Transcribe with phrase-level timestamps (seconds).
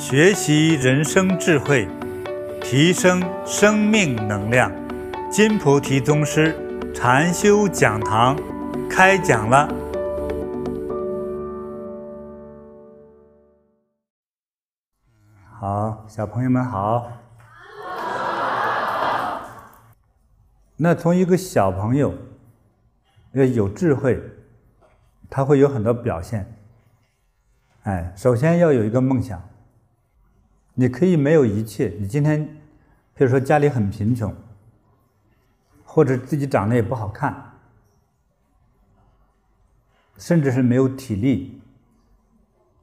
[0.00, 1.86] 学习人生智慧，
[2.62, 4.72] 提升生命能量。
[5.30, 6.56] 金菩提宗师
[6.94, 8.34] 禅修讲堂
[8.88, 9.68] 开讲了。
[15.52, 17.12] 好，小朋友们好。
[20.78, 22.14] 那从一个小朋友
[23.32, 24.18] 要有智慧，
[25.28, 26.50] 他会有很多表现。
[27.82, 29.38] 哎，首先要有一个梦想。
[30.80, 32.42] 你可以没有一切，你今天，
[33.14, 34.34] 比如说家里很贫穷，
[35.84, 37.52] 或者自己长得也不好看，
[40.16, 41.60] 甚至是没有体力，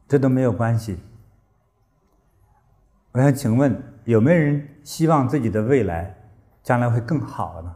[0.07, 0.99] 这都没有关系。
[3.13, 6.15] 我想请问，有没有人希望自己的未来
[6.61, 7.75] 将来会更好呢？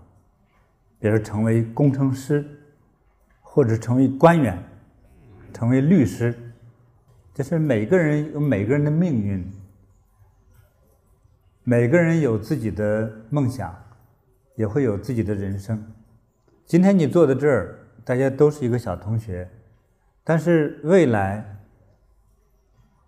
[1.00, 2.46] 比如成为工程师，
[3.42, 4.64] 或者成为官员，
[5.52, 6.54] 成为律师，
[7.34, 9.52] 这是每个人有每个人的命运。
[11.64, 13.76] 每个人有自己的梦想，
[14.56, 15.84] 也会有自己的人生。
[16.66, 19.48] 今天你坐在这儿，大家都是一个小同学，
[20.24, 21.60] 但是未来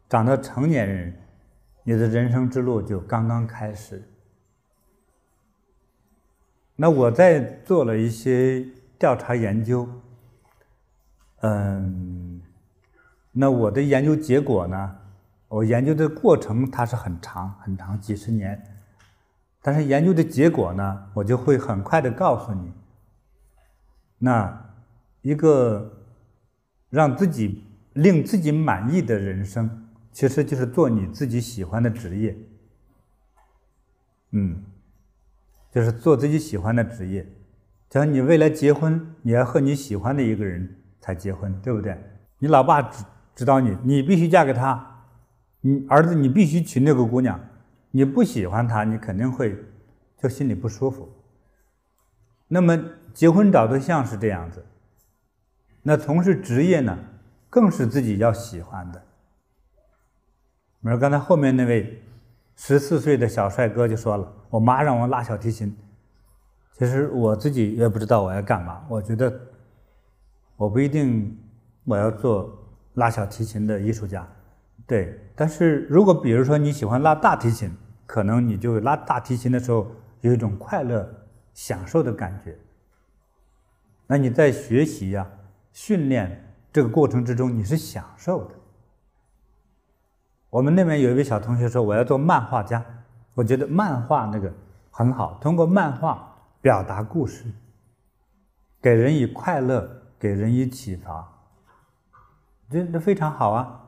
[0.07, 1.13] 长到成年人，
[1.83, 4.03] 你的人生之路就刚刚开始。
[6.75, 8.65] 那我在做了一些
[8.99, 9.87] 调查研究，
[11.41, 12.41] 嗯，
[13.31, 14.99] 那我的研究结果呢？
[15.53, 18.59] 我研究的过程它是很长很长，几十年，
[19.61, 22.73] 但是研究的结果呢，我就会很快的告诉你。
[24.17, 24.73] 那
[25.21, 26.07] 一个
[26.89, 32.35] 让自己令自己满意的人生，其实就是做你自己喜欢的职业。
[34.31, 34.63] 嗯，
[35.71, 37.23] 就是做自己喜欢的职业。
[37.91, 41.95] 假如你未来结婚，你要和你喜欢的一个人才结婚，对不对？
[42.39, 44.89] 你老爸指指导你，你必须嫁给他。
[45.65, 47.39] 你儿子，你必须娶那个姑娘，
[47.91, 49.57] 你不喜欢她，你肯定会
[50.17, 51.09] 就心里不舒服。
[52.49, 52.77] 那么
[53.13, 54.65] 结婚找对象是这样子，
[55.81, 56.99] 那从事职业呢，
[57.49, 59.01] 更是自己要喜欢的。
[60.81, 62.03] 比如刚才后面那位
[62.57, 65.73] 十四岁的小帅哥就说了：“我妈让我拉小提琴，
[66.73, 68.85] 其实我自己也不知道我要干嘛。
[68.89, 69.33] 我觉得
[70.57, 71.37] 我不一定
[71.85, 72.53] 我要做
[72.95, 74.27] 拉小提琴的艺术家。”
[74.93, 79.87] 对，但是如果比如说你喜欢拉大提琴，可能你就拉大提琴的时候
[80.21, 81.03] 有一种快乐、
[81.51, 82.55] 享受的感觉。
[84.05, 85.27] 那你在学习呀、
[85.71, 88.53] 训练这个过程之中，你是享受的。
[90.51, 92.85] 我们那边有一位小同学说：“我要做漫画家。”
[93.33, 94.53] 我觉得漫画那个
[94.91, 97.45] 很好，通过漫画表达故事，
[98.79, 99.89] 给人以快乐，
[100.19, 101.27] 给人以启发，
[102.69, 103.82] 这这非常好啊。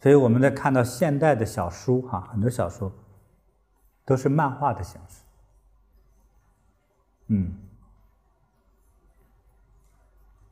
[0.00, 2.92] 所以我们在看到现代的小书哈，很多小说
[4.04, 5.22] 都是漫画的形式。
[7.26, 7.52] 嗯，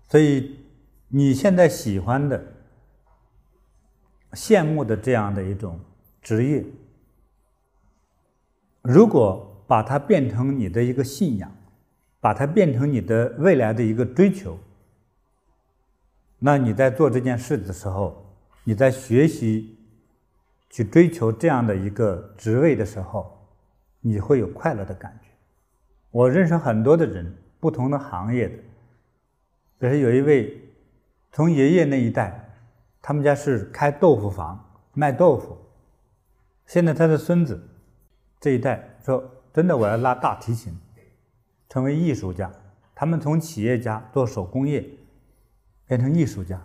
[0.09, 0.59] 所以
[1.09, 2.45] 你现在喜欢的、
[4.33, 5.79] 羡慕的这样的一种
[6.21, 6.65] 职业，
[8.83, 11.51] 如果把它变成你的一个信仰，
[12.21, 14.59] 把它变成你的未来的一个追求，
[16.41, 18.26] 那你在做这件事的时候，
[18.69, 19.79] 你在学习
[20.69, 23.49] 去追求这样的一个职位的时候，
[24.01, 25.29] 你会有快乐的感觉。
[26.11, 28.57] 我认识很多的人，不同的行业的，
[29.79, 30.61] 比如有一位
[31.31, 32.59] 从爷爷那一代，
[33.01, 35.57] 他们家是开豆腐房卖豆腐，
[36.67, 37.63] 现在他的孙子
[38.41, 40.77] 这一代说：“真的，我要拉大提琴，
[41.69, 42.51] 成为艺术家。”
[42.97, 44.85] 他们从企业家做手工业，
[45.87, 46.61] 变成艺术家。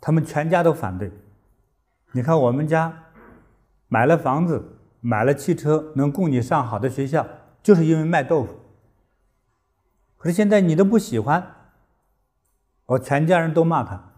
[0.00, 1.12] 他们全家都反对。
[2.12, 3.04] 你看，我们家
[3.88, 7.26] 买了房子，买了汽车，能供你上好的学校，
[7.62, 8.54] 就是因为卖豆腐。
[10.16, 11.54] 可是现在你都不喜欢，
[12.86, 14.12] 我全家人都骂他。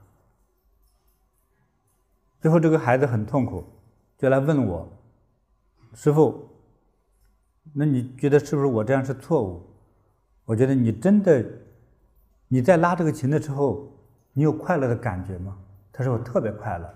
[2.41, 3.65] 最后这个孩子很痛苦，
[4.19, 4.89] 就来问我
[5.95, 6.49] ：“师傅，
[7.73, 9.69] 那你觉得是不是我这样是错误？”
[10.45, 11.45] 我觉得你真的，
[12.49, 13.97] 你在拉这个琴的时候，
[14.33, 15.57] 你有快乐的感觉吗？
[15.93, 16.95] 他说：“我特别快乐，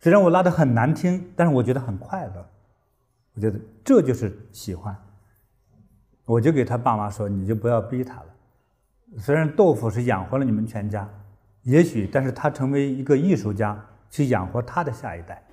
[0.00, 2.50] 虽然我拉得很难听，但是我觉得很快乐。
[3.34, 4.96] 我觉得这就是喜欢。
[6.24, 8.26] 我就给他爸妈说：‘你就不要逼他了。
[9.18, 11.06] 虽然豆腐是养活了你们全家，
[11.64, 13.78] 也许，但是他成为一个艺术家，
[14.08, 15.44] 去养活他的下一代。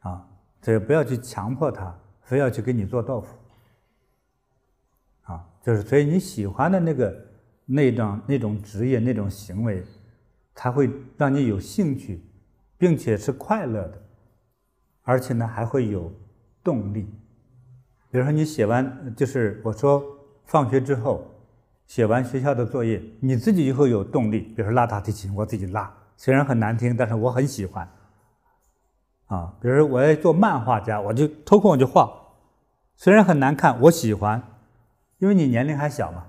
[0.00, 0.26] 啊，
[0.62, 3.36] 所以不要去强迫他，非要去给你做豆腐。
[5.24, 7.26] 啊，就是所以你喜欢的那个
[7.66, 9.84] 那种那种职业那种行为。”
[10.54, 12.24] 才会让你有兴趣，
[12.78, 14.02] 并且是快乐的，
[15.02, 16.12] 而且呢还会有
[16.62, 17.02] 动力。
[18.10, 20.02] 比如说你写完，就是我说
[20.44, 21.26] 放学之后
[21.86, 24.40] 写完学校的作业，你自己就会有动力。
[24.40, 27.88] 比如说拉大提琴，我自己拉，虽然很难听，但是我很喜欢。
[29.26, 32.12] 啊，比如说我要做漫画家，我就抽空我就画，
[32.94, 34.40] 虽然很难看，我喜欢，
[35.18, 36.26] 因为你年龄还小嘛。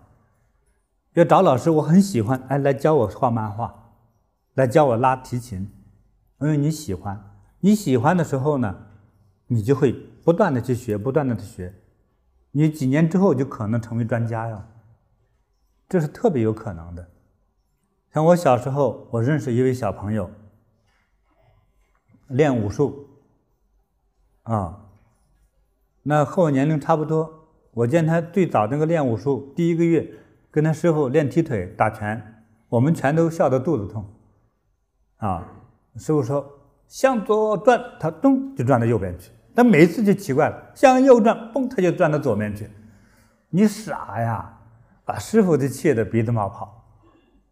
[1.13, 3.84] 要找老师，我很喜欢，哎，来教我画漫画，
[4.55, 5.71] 来教我拉提琴，
[6.41, 8.75] 因为你喜欢，你喜欢的时候呢，
[9.47, 9.93] 你就会
[10.23, 11.73] 不断的去学，不断的去学，
[12.51, 14.63] 你几年之后就可能成为专家哟，
[15.87, 17.07] 这是特别有可能的。
[18.13, 20.29] 像我小时候，我认识一位小朋友，
[22.27, 23.07] 练武术，
[24.43, 24.89] 啊，
[26.03, 30.19] 那和我年龄差不多，我见他最早那个练武术，第一个月。
[30.51, 34.14] 跟他师傅练踢腿、打拳，我们全都笑得肚子痛。
[35.25, 35.43] 啊，
[35.97, 36.47] 师傅说
[36.87, 39.31] 向左转，他咚就转到右边去。
[39.55, 42.69] 但每次就奇怪了，向右转，嘣他就转到左边去。
[43.49, 44.55] 你傻呀，
[45.03, 46.85] 把师傅都气得鼻子冒泡。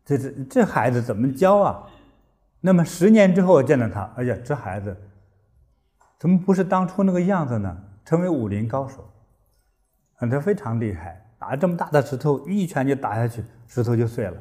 [0.05, 1.87] 这这这孩子怎么教啊？
[2.61, 4.95] 那么十年之后见到他，哎呀，这孩子
[6.19, 7.75] 怎么不是当初那个样子呢？
[8.05, 9.09] 成为武林高手，
[10.17, 11.19] 啊，他非常厉害。
[11.39, 14.37] 打这么大的石头，一拳就打下去，石头就碎了，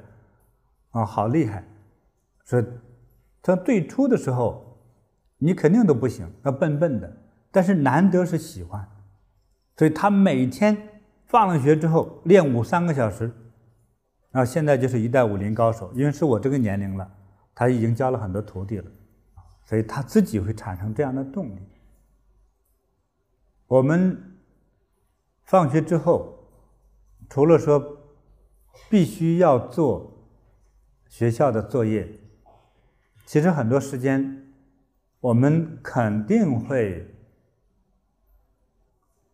[0.90, 1.64] 啊，好厉害！
[2.44, 2.62] 说，
[3.42, 4.78] 他最初的时候，
[5.38, 7.16] 你肯定都不行，那笨笨的。
[7.50, 8.88] 但是难得是喜欢，
[9.76, 10.76] 所以他每天
[11.26, 13.30] 放了学之后练武三个小时，
[14.30, 15.92] 啊，现在就是一代武林高手。
[15.94, 17.10] 因为是我这个年龄了，
[17.54, 18.90] 他已经教了很多徒弟了，
[19.64, 21.60] 所以他自己会产生这样的动力。
[23.66, 24.38] 我们
[25.44, 26.38] 放学之后。
[27.30, 27.96] 除了说
[28.90, 30.28] 必须要做
[31.08, 32.06] 学校的作业，
[33.32, 34.52] 其实很多时间
[35.18, 37.14] 我们肯定会，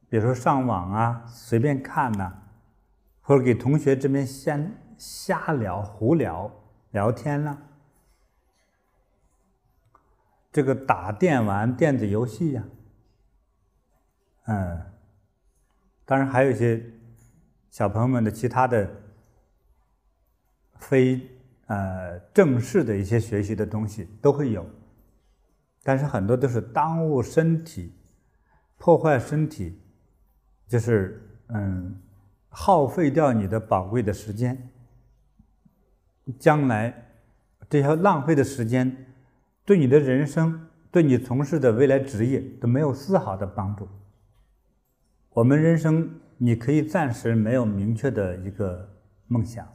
[0.08, 2.44] 比如说上网啊，随便看呐、
[3.20, 6.48] 或者给同学这边先瞎聊、胡聊、
[6.92, 7.58] 聊天啦、
[10.52, 12.62] 这个打电玩、电子游戏呀、
[14.44, 14.80] 嗯，
[16.04, 16.80] 当然还有一些。
[17.68, 18.88] 小朋友们的其他的
[20.78, 21.37] 非
[21.68, 24.66] 呃正式的一些学习的东西都会有，
[25.82, 27.94] 但是很多都是耽误身体、
[28.76, 29.80] 破坏身体，
[30.66, 31.98] 就是嗯
[32.48, 34.70] 耗费掉你的宝贵的时间。
[36.38, 36.92] 将来
[37.70, 39.06] 这些浪费的时间，
[39.64, 43.88] 对你的人生、对你从事的未来职业都没有丝毫的帮助。
[45.30, 46.20] 我们人生。
[46.40, 48.88] 你可以暂时没有明确的一个
[49.26, 49.66] 梦想，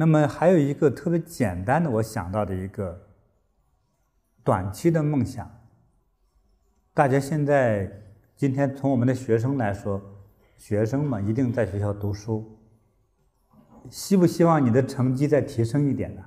[0.00, 3.06] 那么还有一个特别简单的，我想到的一个
[4.42, 5.46] 短期的梦想。
[6.94, 8.02] 大家现在
[8.34, 10.00] 今天从我们的学生来说，
[10.56, 12.58] 学生嘛，一定在学校读书，
[13.90, 16.24] 希不希望你的成绩再提升一点呢？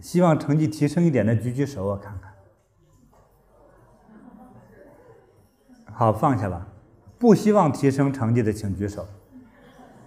[0.00, 2.32] 希望成绩提升一点的举举手，我看看。
[5.92, 6.66] 好，放下吧。
[7.18, 9.06] 不希望提升成绩的，请举手。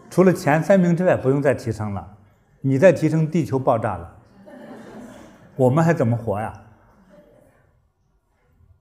[0.10, 2.18] 除了前三名之外，不用再提升了。
[2.62, 4.18] 你再提升，地球爆炸了，
[5.56, 6.62] 我们还怎么活呀？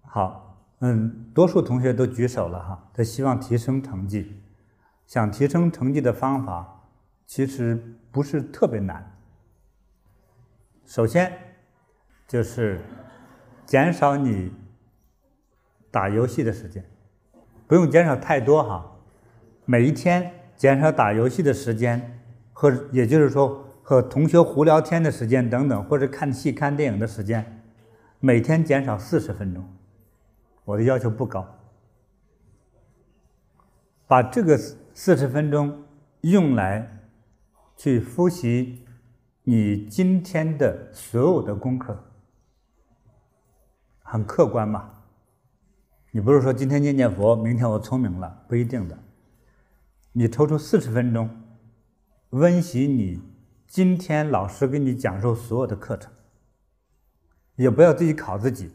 [0.02, 4.42] 好，嗯，多数同学都举手了哈，他希望提升成绩。
[5.06, 6.88] 想提升成绩的方法，
[7.26, 9.14] 其实不是特别难。
[10.84, 11.32] 首先，
[12.26, 12.80] 就是
[13.64, 14.52] 减少你
[15.90, 16.84] 打游戏的时间。
[17.68, 18.96] 不用减少太多哈，
[19.64, 22.20] 每一天减少打游戏的时间，
[22.52, 27.62] 和也就是说和同学胡聊天的时间等等，或者看戏看电影的时间，
[28.20, 29.64] 每天减少四十分钟。
[30.64, 31.46] 我的要求不高，
[34.06, 35.84] 把这个四十分钟
[36.22, 37.00] 用来
[37.76, 38.84] 去复习
[39.44, 41.96] 你今天的所有的功课，
[44.02, 44.90] 很客观嘛。
[46.10, 48.98] 你不是说今天念念佛，明天我聪明了，不一定的。
[50.18, 51.28] 你抽出四十分钟，
[52.30, 53.20] 温习你
[53.66, 56.10] 今天老师给你讲授所有的课程，
[57.56, 58.70] 也不要自己考自己，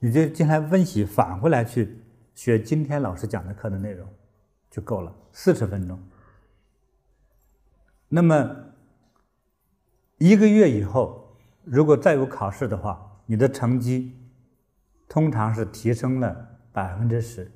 [0.00, 2.02] 你就进来温习，返回来去
[2.34, 4.12] 学今天老师讲的课的内容，
[4.68, 6.02] 就够了，四十分钟。
[8.08, 8.56] 那么
[10.18, 14.12] 一个月以后，如果再有考试的话，你的成绩。
[15.08, 17.48] 通常是提升了百分之十。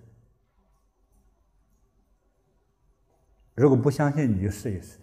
[3.55, 4.99] 如果不相信，你就试一试。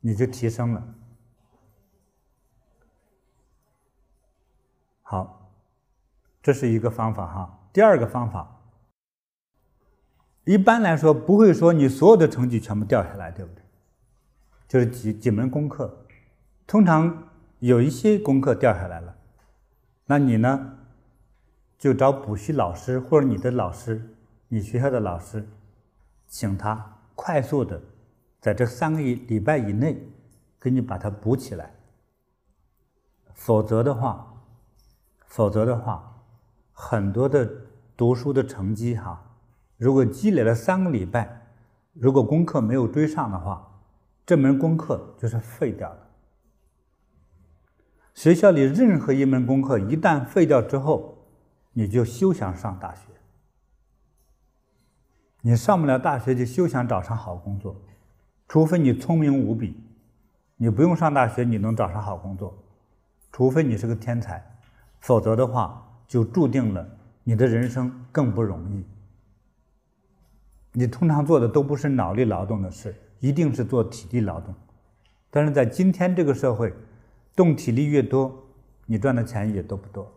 [0.00, 0.94] 你就提升了。
[5.02, 5.52] 好，
[6.42, 7.68] 这是一个方法哈。
[7.72, 8.60] 第二个方法，
[10.44, 13.62] 一般来说不会说你所有的成绩全部掉下来，对不对？
[14.66, 16.06] 就是几几门功课，
[16.66, 17.28] 通常
[17.60, 19.14] 有一些功课掉下来了，
[20.06, 20.78] 那你呢，
[21.78, 24.16] 就找补习老师或者你的老师，
[24.52, 25.48] 你学校的老师，
[26.26, 27.80] 请他快速的
[28.38, 30.06] 在这三个礼拜以内
[30.60, 31.72] 给你把它补起来，
[33.32, 34.28] 否则的话。
[35.24, 36.22] 否则的话，
[36.74, 37.50] 很多的
[37.96, 39.24] 读书的成绩哈，
[39.78, 41.46] 如果积累了三个礼拜，
[41.94, 43.80] 如果功课没有追上的话，
[44.26, 45.98] 这门功课就是废掉的。
[48.12, 51.26] 学校里任何一门功课一旦废掉之后，
[51.72, 53.11] 你就休想上大学。
[55.42, 57.76] 你上不了大学，就休想找上好工作，
[58.48, 59.76] 除非你聪明无比，
[60.56, 62.56] 你不用上大学，你能找上好工作，
[63.32, 64.42] 除非你是个天才。
[65.00, 66.88] 否则的话，就注定了
[67.24, 68.84] 你的人生更不容易。
[70.70, 74.54] 你通常做的都不是脑力劳动的事，一定是做体力劳动。
[75.28, 76.72] 但是在今天这个社会，
[77.34, 78.46] 动体力越多，
[78.86, 80.08] 你赚的钱也都不多。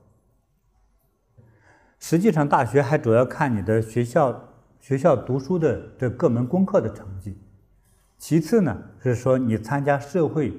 [1.97, 4.31] 实际上，大学还主要看你的学校
[4.85, 7.35] 学校读书的这各门功课的成绩。
[8.19, 10.53] 其次呢，是说你参加社会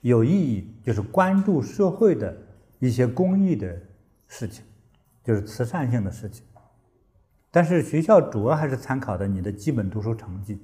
[0.00, 2.34] 有意义，就是关注社会的。
[2.78, 3.76] 一些公益的
[4.28, 4.64] 事情，
[5.24, 6.46] 就是慈善性的事情，
[7.50, 10.62] 但是学校主要还是参考的你的基本读书成绩。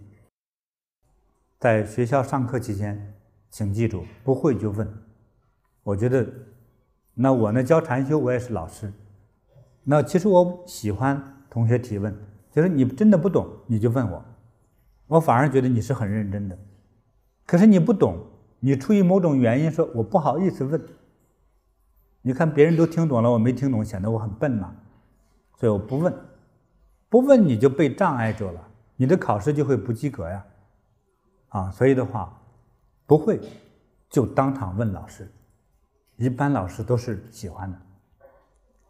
[1.59, 3.15] 在学校上课期间，
[3.51, 4.89] 请记住，不会就问。
[5.83, 6.25] 我觉得，
[7.15, 8.91] 那我呢教禅修，我也是老师。
[9.83, 11.21] 那其实我喜欢
[11.51, 12.17] 同学提问，
[12.55, 14.25] 就是你真的不懂，你就问我，
[15.09, 16.57] 我反而觉得你是很认真的。
[17.45, 18.25] 可是你不懂，
[18.61, 20.81] 你出于某种原因说我不好意思问。
[22.23, 24.73] 你看别人都听懂了，我没听懂，显得我很笨嘛，
[25.59, 26.15] 所以我不问，
[27.09, 30.47] 不问你就被障碍住了，你的考试就会不及格呀，
[31.49, 32.41] 啊，所以的话，
[33.05, 33.41] 不会
[34.09, 35.31] 就当场问老师，
[36.17, 37.79] 一般老师都是喜欢的，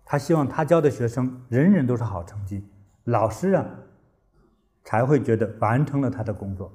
[0.04, 2.62] 他希望他教的学生人人都是好成绩，
[3.04, 3.64] 老师啊
[4.82, 6.72] 才会觉得完成了他的工作，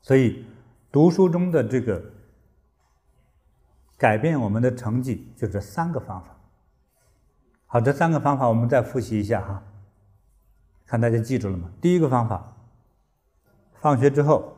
[0.00, 0.44] 所以
[0.90, 2.02] 读书中的这个。
[4.00, 6.36] 改变我们的成绩就这三个方法。
[7.66, 9.60] 好，这三个方法我们再复习一下哈，
[10.86, 11.68] 看大家记住了吗？
[11.80, 12.56] 第一个方法，
[13.80, 14.56] 放学之后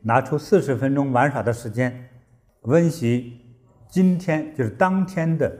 [0.00, 2.10] 拿出四十分钟玩耍的时间，
[2.64, 3.40] 温习
[3.88, 5.50] 今天就是当天的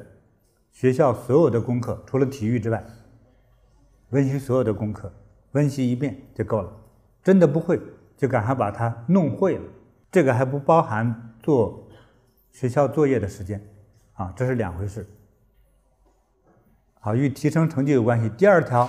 [0.70, 2.84] 学校所有的功课，除了体育之外，
[4.14, 5.12] 温习所有的功课，
[5.52, 6.72] 温习一遍就够了。
[7.20, 7.80] 真的不会，
[8.16, 9.64] 就赶快把它弄会了。
[10.12, 11.80] 这个还不包含做。
[12.52, 13.60] 学校作业的时间，
[14.12, 15.04] 啊，这是两回事。
[17.00, 18.28] 好，与提升成绩有关系。
[18.28, 18.88] 第二条，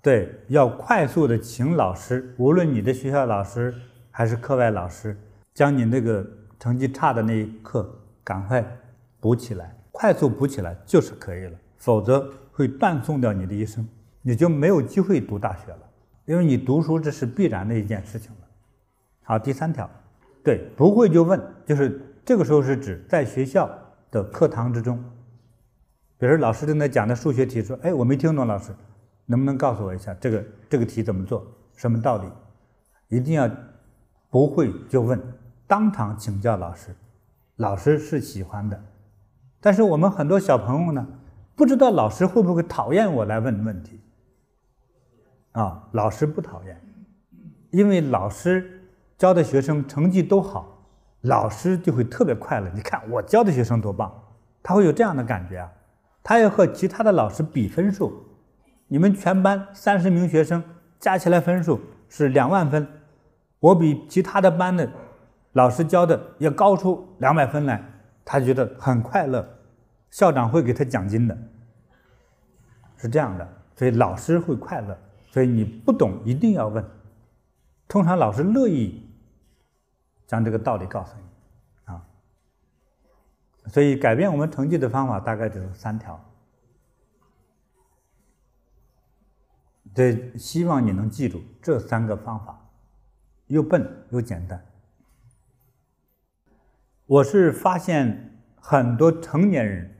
[0.00, 3.74] 对，要快速的请老师，无论你的学校老师
[4.12, 5.18] 还是课外老师，
[5.52, 6.24] 将你那个
[6.60, 8.64] 成绩差的那一课赶快
[9.18, 11.58] 补起来，快速补起来就是可以了。
[11.76, 13.86] 否则会断送掉你的一生，
[14.20, 15.78] 你就没有机会读大学了，
[16.24, 18.38] 因为你读书这是必然的一件事情了。
[19.22, 19.88] 好，第三条。
[20.42, 23.70] 对，不会就问，就是这个时候是指在学校
[24.10, 24.98] 的课堂之中，
[26.18, 28.72] 比如老师正在讲的数学题，说：“哎，我没听懂，老师，
[29.26, 31.46] 能不能告诉我一下这个这个题怎么做，
[31.76, 32.28] 什么道理？”
[33.06, 33.48] 一定要
[34.30, 35.20] 不会就问，
[35.68, 36.92] 当场请教老师，
[37.54, 38.82] 老师是喜欢的。
[39.60, 41.06] 但是我们很多小朋友呢，
[41.58, 44.00] 不知道老师会不会讨厌我来问问题。
[45.52, 46.80] 啊，老师不讨厌，
[47.70, 48.76] 因为老师。
[49.18, 50.78] 教的学生成绩都好，
[51.22, 52.70] 老师就会特别快乐。
[52.72, 54.08] 你看我教的学生多棒，
[54.62, 55.68] 他会有这样的感觉啊。
[56.22, 58.12] 他要和其他的老师比分数，
[58.86, 60.62] 你们全班三十名学生
[61.00, 62.86] 加起来分数是两万分，
[63.58, 64.88] 我比其他的班的
[65.54, 67.84] 老师教的要高出两百分来，
[68.24, 69.44] 他觉得很快乐。
[70.10, 71.36] 校长会给他奖金的，
[72.96, 73.48] 是这样的。
[73.76, 74.98] 所以老师会快乐。
[75.30, 76.84] 所以你不懂一定要问，
[77.86, 79.04] 通常老师乐意。
[80.26, 81.22] 将这个道理告诉你，
[81.90, 82.06] 啊，
[83.68, 86.22] 所以改变我们成绩的方法大概只有三条。
[89.94, 92.70] 对，希望你能记住这三个方法，
[93.46, 94.62] 又笨又简单。
[97.06, 99.96] 我是发现很多成年人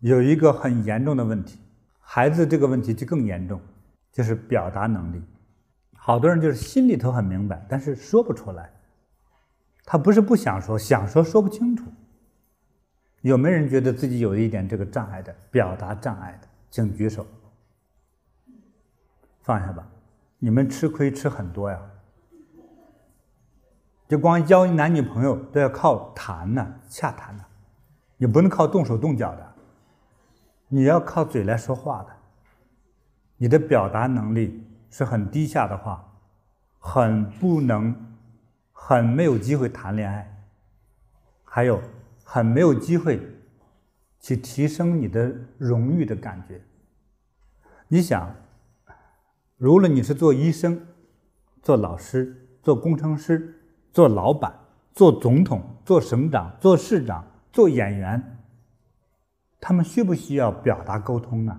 [0.00, 1.58] 有一个很严重的问题，
[2.00, 3.60] 孩子这个问题就更严重，
[4.10, 5.22] 就是表达能力。
[5.94, 8.70] 好多人就是心里头很明白，但是说不出来。
[9.84, 11.84] 他不是不想说，想说说不清楚。
[13.20, 17.26] 有没有人觉得自己有一点这个障碍的，表达障碍的，请举手。
[19.42, 19.86] 放下吧，
[20.38, 21.78] 你们吃亏吃很多呀。
[24.08, 27.44] 就光交男女朋友都要靠谈呢，洽谈呢，
[28.16, 29.49] 你不能靠动手动脚的，
[30.72, 32.08] 你要靠嘴来说话的。
[33.36, 36.12] 你的表达能力是很低下的话，
[36.78, 37.94] 很不能，
[38.72, 40.44] 很没有机会谈恋爱，
[41.42, 41.80] 还有
[42.22, 43.20] 很没有机会
[44.20, 46.62] 去提升你的荣誉的感觉。
[47.88, 48.32] 你想，
[49.56, 50.86] 如论你是做医生、
[51.62, 53.60] 做老师、做工程师、
[53.92, 54.54] 做老板、
[54.92, 58.38] 做总统、做省长、做市长、做演员，
[59.60, 61.56] 他们需不需要表达沟通呢？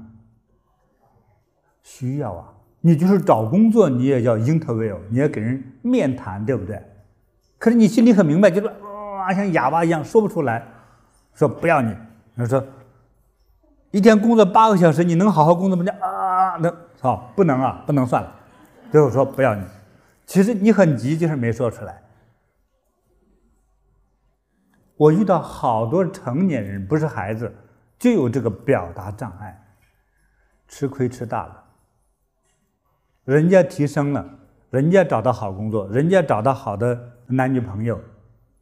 [1.84, 2.54] 需要啊！
[2.80, 6.82] 你就是找工作，你也叫 interview，你也给人面谈，对不对？
[7.58, 10.66] 可是你心里很明白，就是哇，像哑巴一样说不出来，
[11.34, 11.96] 说不要你。
[12.36, 12.64] 他说
[13.92, 15.84] 一天工作八个小时，你能好好工作吗？
[15.84, 17.84] 你啊，能好不能啊？
[17.86, 18.36] 不能算了。
[18.92, 19.64] 最后说不要你。
[20.26, 22.02] 其实你很急，就是没说出来。
[24.98, 27.54] 我遇到好多成年人，不是孩子，
[28.02, 29.64] 就有这个表达障碍，
[30.68, 31.64] 吃亏吃大了。
[33.26, 34.40] 人家提升了，
[34.72, 38.02] 人家找到好工作，人家找到好的男女朋友，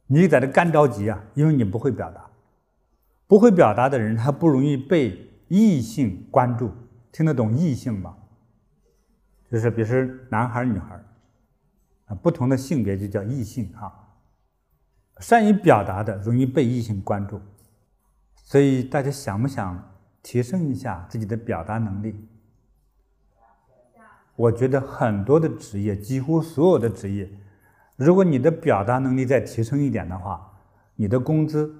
[0.08, 1.24] 你在这干着急啊？
[1.32, 2.28] 因为你不会表达，
[3.26, 6.70] 不会表达的人，他不容易被异性关注。
[7.10, 8.14] 听得懂异性吗？
[9.50, 11.02] 就是比如说男孩女孩
[12.08, 13.90] 啊，不同的性别就叫异性哈。
[15.18, 17.40] 善于表达的，容易被异性关注。
[18.50, 19.92] 所以大家想不想
[20.24, 22.28] 提升一下自己的表达能力？
[24.34, 27.30] 我觉得很多的职业，几乎所有的职业，
[27.94, 30.58] 如果你的表达能力再提升一点的话，
[30.96, 31.72] 你的工资、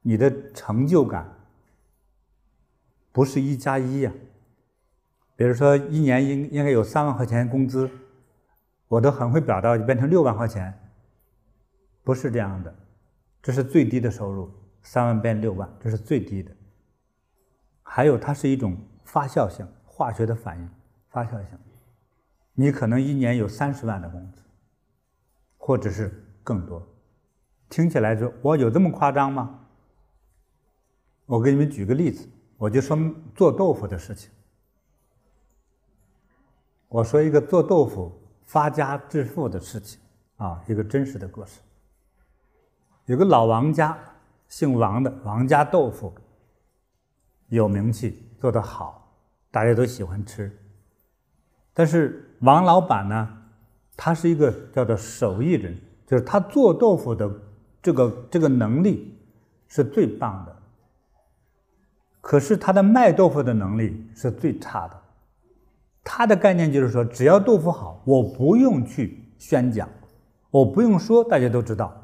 [0.00, 1.30] 你的成就感，
[3.12, 4.10] 不是一加一呀。
[5.36, 7.90] 比如说，一年应应该有三万块钱工资，
[8.88, 10.72] 我都很会表达，就变成六万块钱，
[12.02, 12.74] 不是这样的，
[13.42, 14.50] 这是最低的收入，
[14.84, 16.52] 三万变六万，这是最低的。
[17.82, 20.70] 还有，它是一种发酵性、化学的反应。
[21.08, 21.58] 发酵性，
[22.54, 24.42] 你可能一年有三十万的工资，
[25.56, 26.84] 或者是更多。
[27.68, 29.60] 听起来说，我有这么夸张吗？
[31.26, 32.98] 我给你们举个例子，我就说
[33.34, 34.28] 做豆腐的事情。
[36.88, 38.12] 我说一个做豆腐
[38.44, 40.00] 发家致富的事情
[40.36, 41.60] 啊，一个真实的故事。
[43.06, 43.96] 有个老王家，
[44.48, 46.12] 姓王的王家豆腐
[47.48, 49.16] 有名气，做得好，
[49.50, 50.50] 大家都喜欢吃。
[51.72, 53.28] 但是王老板呢，
[53.96, 55.76] 他是一个叫做手艺人，
[56.06, 57.30] 就是他做豆腐的
[57.82, 59.18] 这个这个能力
[59.68, 60.56] 是最棒的。
[62.20, 65.00] 可是他的卖豆腐的能力是最差的。
[66.02, 69.88] 他的概念就是说，只要豆腐好，我不用去宣讲，
[70.50, 72.03] 我不用说，大家都知道，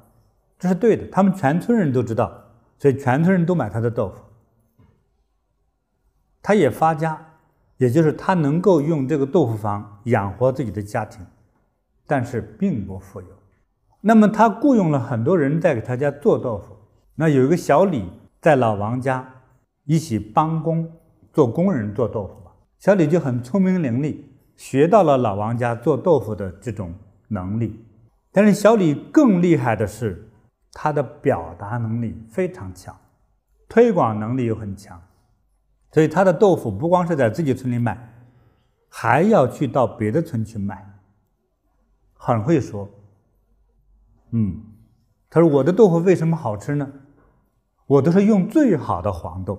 [0.61, 1.05] 这是对的。
[1.09, 2.31] 他们全村人都知道，
[2.79, 4.23] 所以全村人都买他的豆腐。
[6.40, 7.27] 他也发家。
[7.79, 11.25] 也就是他能够用这个豆腐坊养活自己的家庭，
[12.07, 13.27] 但是并不富有。
[14.03, 16.77] 那么他雇佣了很多人在给他家做豆腐。
[17.14, 18.05] 那有一个小李
[18.38, 19.27] 在老王家
[19.87, 20.92] 一起帮工
[21.33, 22.53] 做工人做豆腐吧。
[22.79, 24.14] 小李就很聪明伶俐，
[24.59, 26.92] 学到了老王家做豆腐的这种
[27.29, 27.83] 能力。
[28.31, 30.29] 但是小李更厉害的是，
[30.72, 32.96] 他的表达能力非常强，
[33.68, 35.00] 推广能力又很强。
[35.92, 38.24] 所以他的豆腐不光是在自己村里卖，
[38.88, 40.87] 还要去到别的村去卖。
[42.14, 42.88] 很会说，
[44.30, 44.62] 嗯，
[45.28, 46.92] 他说我的豆腐为什么好吃呢？
[47.87, 49.59] 我都是用最好的黄豆。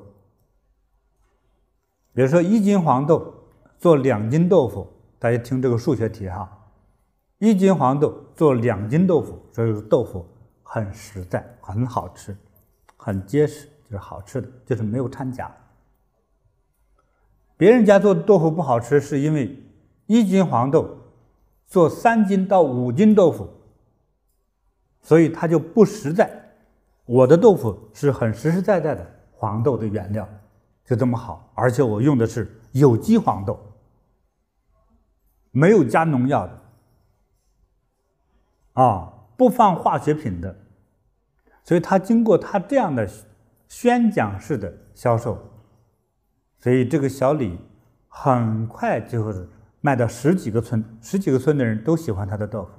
[2.14, 3.34] 比如说一斤黄豆
[3.78, 4.88] 做两斤豆腐，
[5.20, 6.70] 大家听这个数学题哈。
[7.40, 10.26] 一斤黄豆做两斤豆腐，所以豆腐
[10.74, 12.34] 很实在，很好吃，
[12.96, 15.54] 很结实，就是好吃的，就是没有掺假。
[17.58, 19.62] 别人家做豆腐不好吃，是因为
[20.06, 20.98] 一斤黄豆
[21.68, 23.50] 做三斤到五斤豆腐，
[25.02, 26.32] 所以它就不实在。
[27.04, 30.26] 我的豆腐是很实实在在的黄豆的原料，
[30.86, 33.60] 就这么好，而且我用的是有机黄豆，
[35.52, 36.62] 没有加农药的，
[38.82, 40.56] 啊，不放化学品的，
[41.64, 43.10] 所以他经过他这样的
[43.68, 45.36] 宣讲式的销售。
[46.60, 47.58] 所以这个小李
[48.08, 49.50] 很快就是
[49.80, 52.70] 卖到十几个村，十几个村的人都喜欢他的豆腐。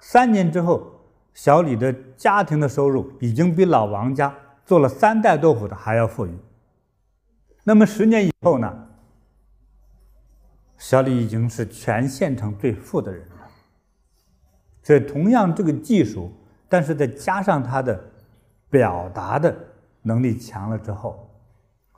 [0.00, 0.90] 三年之后，
[1.34, 4.34] 小李的家庭的收入已经比老王家
[4.66, 6.36] 做了三代豆腐的还要富裕。
[7.62, 8.88] 那么十年以后呢？
[10.76, 13.24] 小李已经是全县城最富的人。
[14.82, 16.32] 所以，同样这个技术，
[16.68, 18.02] 但是再加上他的
[18.68, 19.54] 表达的
[20.02, 21.28] 能力强了之后，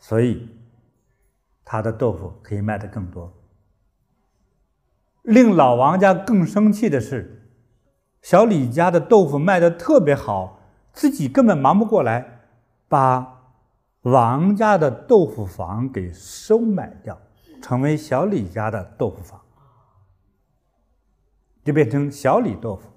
[0.00, 0.48] 所以
[1.64, 3.32] 他的豆腐可以卖得更多。
[5.22, 7.48] 令老王家更生气的是，
[8.20, 10.60] 小李家的豆腐卖得特别好，
[10.92, 12.40] 自己根本忙不过来，
[12.88, 13.40] 把
[14.02, 17.16] 王家的豆腐坊给收买掉，
[17.62, 19.40] 成为小李家的豆腐坊，
[21.64, 22.90] 就变成小李豆腐。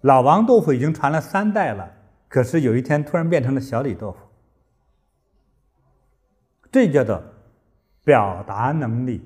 [0.00, 1.90] 老王豆腐已经传了三代了，
[2.28, 4.18] 可是有一天突然变成了小李豆腐。
[6.70, 7.22] 这叫做
[8.04, 9.24] 表达能力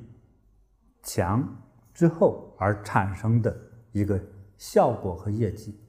[1.03, 1.57] 强
[1.95, 3.57] 之后而产生的
[3.93, 4.21] 一个
[4.57, 5.81] 效果和业绩。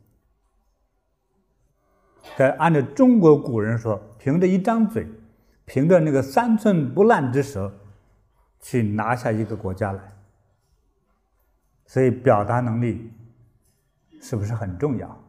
[2.38, 5.08] 在按照中国古人说，凭着一张嘴，
[5.66, 7.72] 凭着那个三寸不烂之舌，
[8.60, 10.19] 去拿下一个国家来。
[11.90, 13.12] 所以表达能力
[14.22, 15.24] 是不是很重要？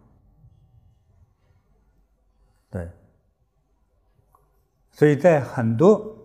[2.68, 2.86] 对。
[4.90, 6.18] 所以在很多。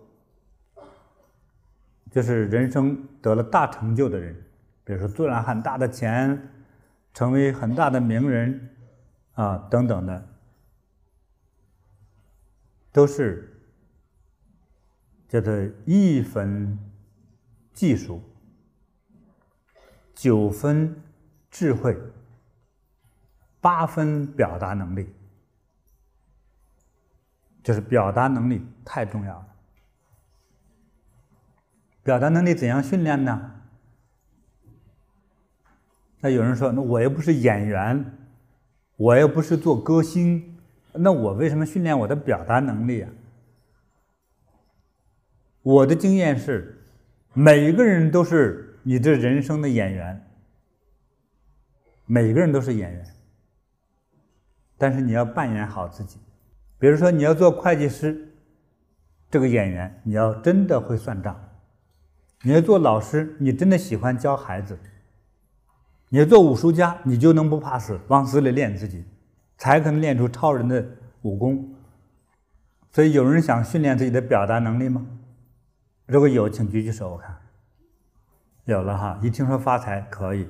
[2.08, 4.34] 就是人生得了大成就的人，
[4.84, 6.50] 比如说赚了很大的钱，
[7.12, 8.70] 成为很大的名人，
[9.34, 10.28] 啊等等的，
[12.90, 13.60] 都是
[15.28, 15.52] 叫做
[15.84, 16.78] 一分
[17.74, 18.22] 技术，
[20.16, 20.96] 九分
[21.50, 21.94] 智慧，
[23.60, 25.14] 八分表达能力，
[27.62, 29.46] 就是表达能力太重要了。
[32.02, 33.52] 表达能力怎样训练呢？
[36.20, 38.02] 那有人说：“那我又不是演员，
[38.96, 40.56] 我又不是做歌星，
[40.92, 43.10] 那我为什么训练我的表达能力啊？”
[45.62, 46.82] 我的经验是，
[47.34, 50.24] 每一个人都是你这人生的演员，
[52.04, 53.04] 每个人都是演员，
[54.78, 56.20] 但是你要扮演好自己。
[56.78, 58.32] 比如说，你要做会计师，
[59.28, 61.36] 这个演员，你要真的会算账。
[62.42, 64.76] 你要做老师，你真的喜欢教孩子；
[66.10, 69.04] 你要做武术家，你就能不怕死，往死里练自己，
[69.58, 70.86] 才可能练出超人的
[71.22, 71.74] 武功。
[72.92, 75.04] 所以，有人想训练自己的表达能力吗？
[76.06, 77.36] 如果有，请举举手，我看。
[78.66, 80.48] 有了哈，一听说发财可以，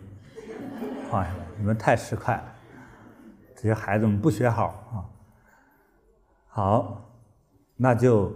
[1.11, 2.45] 放下来，你们太市侩了，
[3.55, 4.97] 这些孩子们不学好啊。
[6.49, 7.11] 好，
[7.77, 8.35] 那就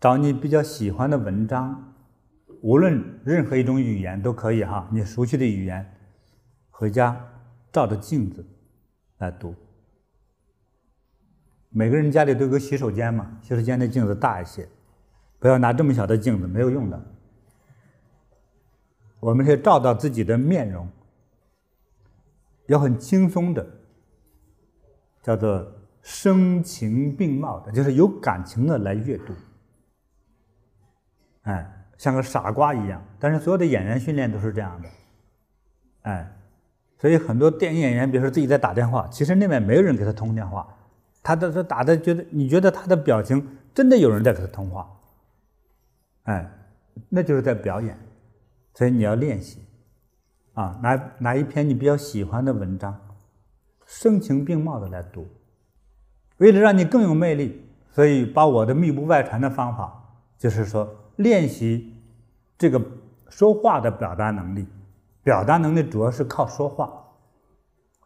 [0.00, 1.94] 找你比较喜欢的文章。
[2.60, 5.94] 无论任何一种语言都可以哈，你熟悉的语言，
[6.70, 7.16] 回家
[7.70, 8.44] 照着镜子
[9.18, 9.54] 来读。
[11.68, 14.68] 每个人家里都有个洗手间嘛，洗手间的镜子大一些，
[15.38, 17.13] 不要拿这么小的镜子，没有用的。
[19.24, 20.86] 我们是照到自己的面容，
[22.66, 23.66] 要很轻松的，
[25.22, 25.66] 叫做
[26.02, 29.32] 声情并茂的，就是有感情的来阅读。
[31.42, 31.70] 哎。
[31.96, 34.88] 像个傻瓜一样，但是所有的演员训练都是这样的，
[36.02, 36.36] 哎，
[36.98, 40.66] 所以很多电影演员，比如说自己在打电话，其实那边没有人给他通电话，
[41.22, 44.90] 他都是打的，觉得你觉得他的表情真的有人在给他通话，
[46.24, 46.50] 哎，
[47.08, 47.96] 那就是在表演，
[48.74, 49.64] 所以你要练习，
[50.52, 53.00] 啊，拿拿一篇你比较喜欢的文章，
[53.86, 55.26] 声情并茂的来读，
[56.36, 60.94] 为了让你更有魅力，所以把我的密不外传的方法，就是说。
[61.16, 61.94] 练习
[62.58, 62.84] 这个
[63.28, 64.66] 说话的表达能力，
[65.22, 66.92] 表达能力主要是靠说话，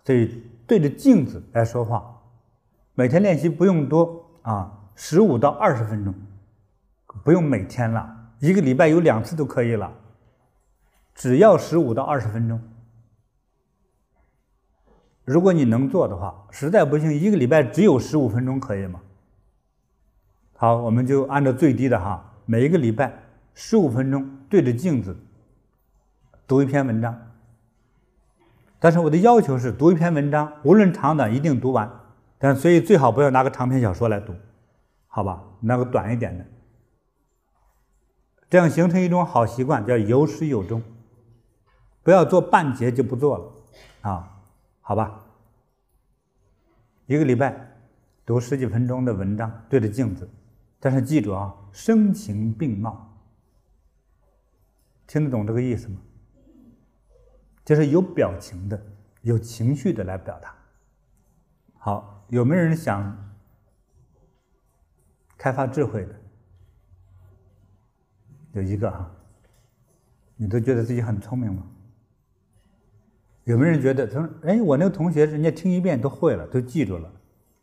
[0.05, 2.21] 所以对着镜子来说话，
[2.95, 6.15] 每天练习不用多啊，十五到二十分钟，
[7.25, 9.91] 不用每天了，一个礼拜有两次都可以了，
[11.19, 12.61] 只要十五到二十分钟。
[15.25, 19.01] 如果你能做的话，实在不行，一个礼拜只有十五分钟可以吗？
[20.55, 22.25] 好，我们就按照最低的哈。
[22.47, 23.13] 每一个礼拜
[23.53, 25.17] 十五分钟对着镜子
[26.47, 27.21] 读一篇文章，
[28.79, 31.91] 但是我的要求是读一篇文章，无论长短一定读完。
[32.39, 34.33] 但所以最好不要拿个长篇小说来读，
[35.09, 35.43] 好吧？
[35.63, 36.47] 拿个短一点的，
[38.49, 40.81] 这样形成一种好习惯，叫有始有终。
[42.09, 43.53] 不要做半截就不做了
[44.01, 44.41] 啊，
[44.81, 45.23] 好吧？
[47.05, 47.77] 一个礼拜
[48.25, 50.27] 读十几分钟的文章，对着镜子。
[50.81, 53.15] 但是记住啊，声情并茂，
[55.07, 56.01] 听得懂这个意思吗？
[57.63, 58.83] 就是有表情的、
[59.21, 60.55] 有情绪的来表达。
[61.77, 63.15] 好，有没有人想
[65.37, 66.15] 开发智慧的？
[68.53, 69.11] 有一个哈，
[70.37, 71.63] 你都觉得自己很聪明吗？
[73.49, 77.11] 有没有人觉得他说：“哎，我那个同学人家听一遍都会了，都记住了，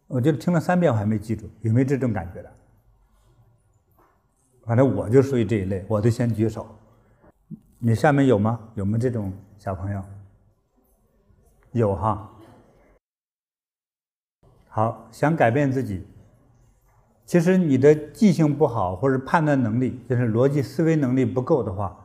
[0.08, 2.52] 我觉得听了三遍我还没记住，有没有这种感觉的？”
[4.66, 6.68] 反正我就属于这一类，我就先举手。
[7.78, 8.60] 你下面有吗？
[8.74, 10.04] 有没有这种小朋友？
[11.74, 12.32] 有哈。
[14.68, 16.04] 好，想改变自己。
[17.28, 21.96] 其实你的记性不好，或者判断能力，就是逻辑思维能力不够的话，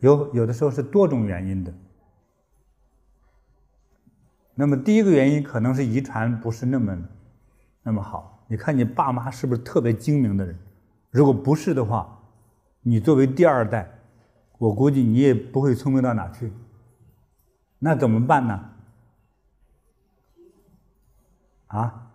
[0.00, 1.72] 有有的时候是多种原因的。
[4.54, 6.96] 那么第一个原因可能是遗传不是那么
[7.82, 8.44] 那么好。
[8.48, 10.58] 你看你爸妈是不是特别精明的人？
[11.10, 12.20] 如果不是的话，
[12.82, 13.90] 你作为第二代，
[14.58, 16.52] 我估计你也不会聪明到哪去。
[17.78, 18.70] 那怎么办呢？
[21.68, 22.10] 啊？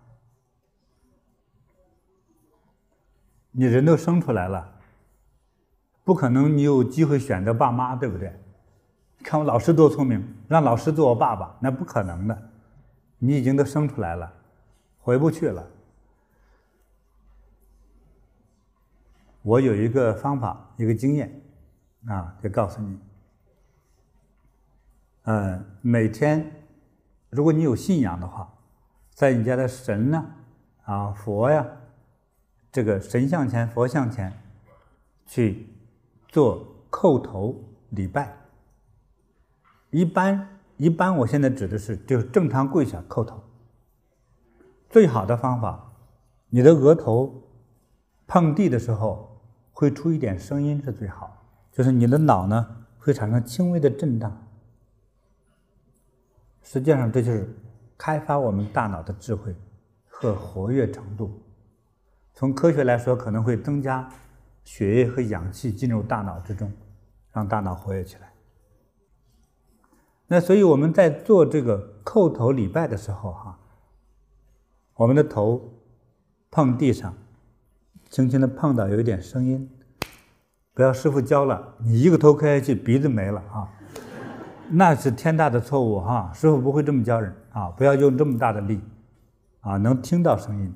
[3.51, 4.79] 你人都生出来了，
[6.03, 8.31] 不可能你有机会选择爸妈，对不对？
[9.23, 12.49] 看我老师多聪明，让老师做我爸爸，那不可能的。
[13.19, 14.31] 你已经都生出来了，
[14.99, 15.67] 回不去了。
[19.41, 21.41] 我有一个方法，一个经验，
[22.07, 22.99] 啊，就告诉你。
[25.23, 26.51] 嗯，每天，
[27.29, 28.53] 如果你有信仰的话，
[29.13, 30.25] 在你家的神呢，
[30.83, 31.65] 啊，佛呀。
[32.71, 34.31] 这个神像前、佛像前，
[35.25, 35.67] 去
[36.27, 37.55] 做叩头
[37.89, 38.31] 礼拜。
[39.89, 40.47] 一般
[40.77, 43.41] 一般，我现在指的是就是正常跪下叩头。
[44.89, 45.91] 最好的方法，
[46.49, 47.43] 你的额头
[48.25, 49.39] 碰地的时候
[49.71, 52.67] 会出一点声音是最好，就是你的脑呢
[52.99, 54.45] 会产生轻微的震荡。
[56.61, 57.55] 实际上，这就是
[57.97, 59.55] 开发我们大脑的智慧
[60.07, 61.31] 和活跃程度。
[62.33, 64.07] 从科学来说，可能会增加
[64.63, 66.71] 血液和氧气进入大脑之中，
[67.31, 68.26] 让大脑活跃起来。
[70.27, 73.57] 那所以我们在做这个叩头礼拜的时候，哈，
[74.95, 75.73] 我们的头
[76.51, 77.13] 碰地上，
[78.09, 79.69] 轻轻的碰到有一点声音，
[80.73, 83.69] 不要师傅教了，你一个头磕下去，鼻子没了啊，
[84.69, 88.81] 那是天大的错误哈，师傅不会这么教人啊，不要用这么大的力，
[89.61, 90.73] 啊，能听到声音。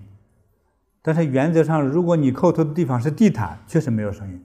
[1.01, 4.41] 但是原则上，如果你叩头的地方是地毯，确实没有声音，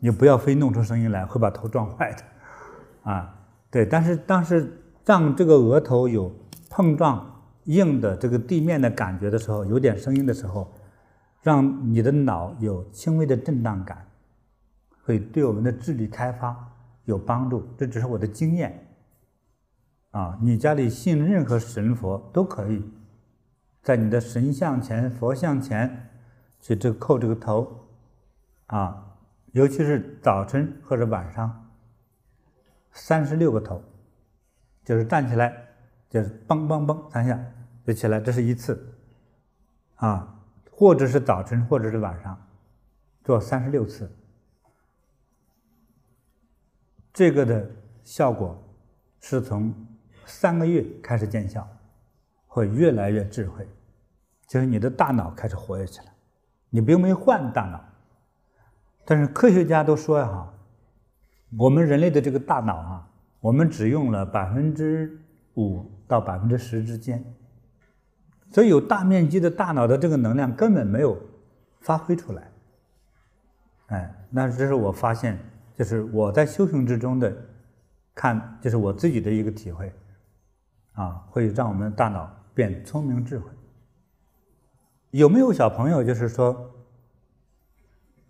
[0.00, 3.43] 你不要非弄出声音来，会把头撞坏的，啊，
[3.74, 3.84] 对。
[3.84, 4.72] 但是，当是
[5.04, 6.32] 让这个额头有
[6.70, 10.72] 碰撞硬的这个地面的感觉的时候，有点声音的时候，
[11.42, 14.06] 让你的脑有轻微的震荡感，
[15.02, 16.56] 会对我们的智力开发
[17.04, 17.66] 有帮助。
[17.76, 18.86] 这只是我的经验，
[20.12, 22.80] 啊，你家里信任何神佛都可以。
[23.82, 26.10] 在你的神像前、佛像前，
[26.60, 27.88] 去这叩这个头，
[28.68, 29.16] 啊，
[29.52, 31.63] 尤其是早晨或者晚上，
[32.94, 33.82] 三十六个头，
[34.82, 35.54] 就是站起来，
[36.08, 37.38] 就是嘣嘣嘣三下
[37.86, 38.98] 就起来，这是一次，
[39.96, 42.40] 啊，或者是早晨，或者是晚上，
[43.22, 44.10] 做三十六次，
[47.12, 47.70] 这个的
[48.02, 48.58] 效果
[49.20, 49.74] 是从
[50.24, 51.68] 三个月开始见效。
[52.46, 53.68] 会越来越智慧，
[54.46, 56.14] 就是你的大脑开始活跃起来。
[56.70, 57.84] 你并没换大脑，
[59.04, 60.53] 但是科学家都说呀，哈，
[61.58, 63.08] 我们人类的这个大脑啊，
[63.40, 65.18] 我们只用了百分之
[65.54, 67.24] 五到百分之十之间，
[68.50, 71.18] 所以有大面积的大脑的这个能量根本没有
[71.80, 72.50] 发挥出来。
[73.86, 75.38] 哎，那这是我发现，
[75.74, 77.34] 就是我在修行之中的
[78.14, 79.92] 看，就是我自己的一个体会，
[80.92, 82.30] 啊，会让我们的大脑。
[82.54, 83.50] 变聪明智慧，
[85.10, 86.04] 有没有小朋友？
[86.04, 86.70] 就是说，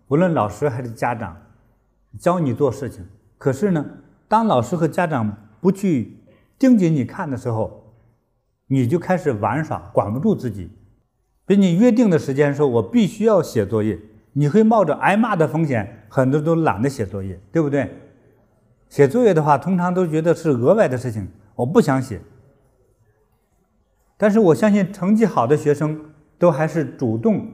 [0.07, 1.39] 无论老师还是家长，
[2.19, 3.05] 教你做事情，
[3.37, 3.85] 可是呢，
[4.27, 6.17] 当老师和家长不去
[6.57, 7.93] 盯紧你看的时候，
[8.67, 10.69] 你就开始玩耍，管不住自己。
[11.47, 13.99] 给你约定的时间说，我必须要写作业，
[14.33, 17.89] 你会冒着挨骂的风险，很多都懒得写作业，对不对？
[18.89, 22.21] 写作业的话，通常都觉得是额外的事情，我不想写。
[24.17, 25.99] 但是我相信成绩好的学生
[26.39, 27.47] 都还是主动，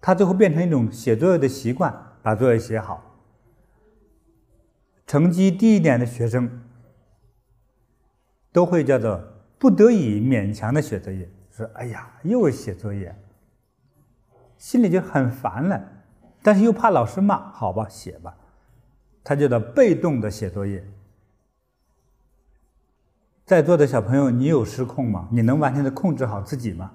[0.00, 3.11] 他最后变成一种写作业的习惯，把作业写好。
[5.06, 6.62] 成绩低一点的学生
[8.52, 9.22] 都会叫做
[9.58, 13.14] 不得已勉强的写作业，说：“哎呀，又写作业，
[14.56, 15.88] 心里就很烦了。”
[16.42, 18.36] 但是又怕老师骂，好吧，写吧。
[19.22, 20.84] 他叫做被动的写作业。
[23.44, 25.28] 在座的小朋友，你有失控吗？
[25.30, 26.92] 你能完全的控制好自己吗？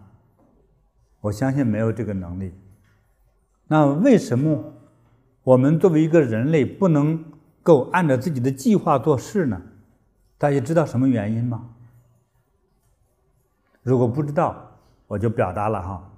[1.22, 2.54] 我相信没有这个能力。
[3.68, 4.74] 那为什么
[5.44, 7.24] 我们作为一个人类不能
[7.68, 9.62] 够按照自己的计划做事呢？
[10.38, 11.76] 大家知道什么原因吗？
[13.84, 14.56] 如果不知道，
[15.08, 16.10] 我就表达了哈。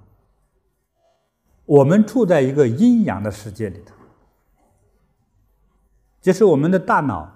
[1.66, 3.94] 我们处在一个阴阳的世界里头，
[6.20, 7.32] 就是我们的大脑。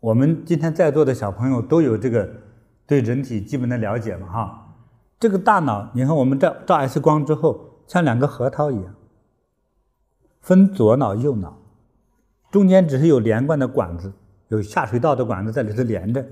[0.00, 2.28] 我们今天在座的小朋友都有这个
[2.84, 4.76] 对人体基本的了解嘛哈。
[5.20, 8.94] 这个大脑，你看我们照照 X 光之后，像两个核桃一样。
[10.40, 11.58] 分左脑右脑，
[12.56, 14.10] 中间只是有连贯的管子，
[14.48, 16.26] 有下水道的管子在里头连着，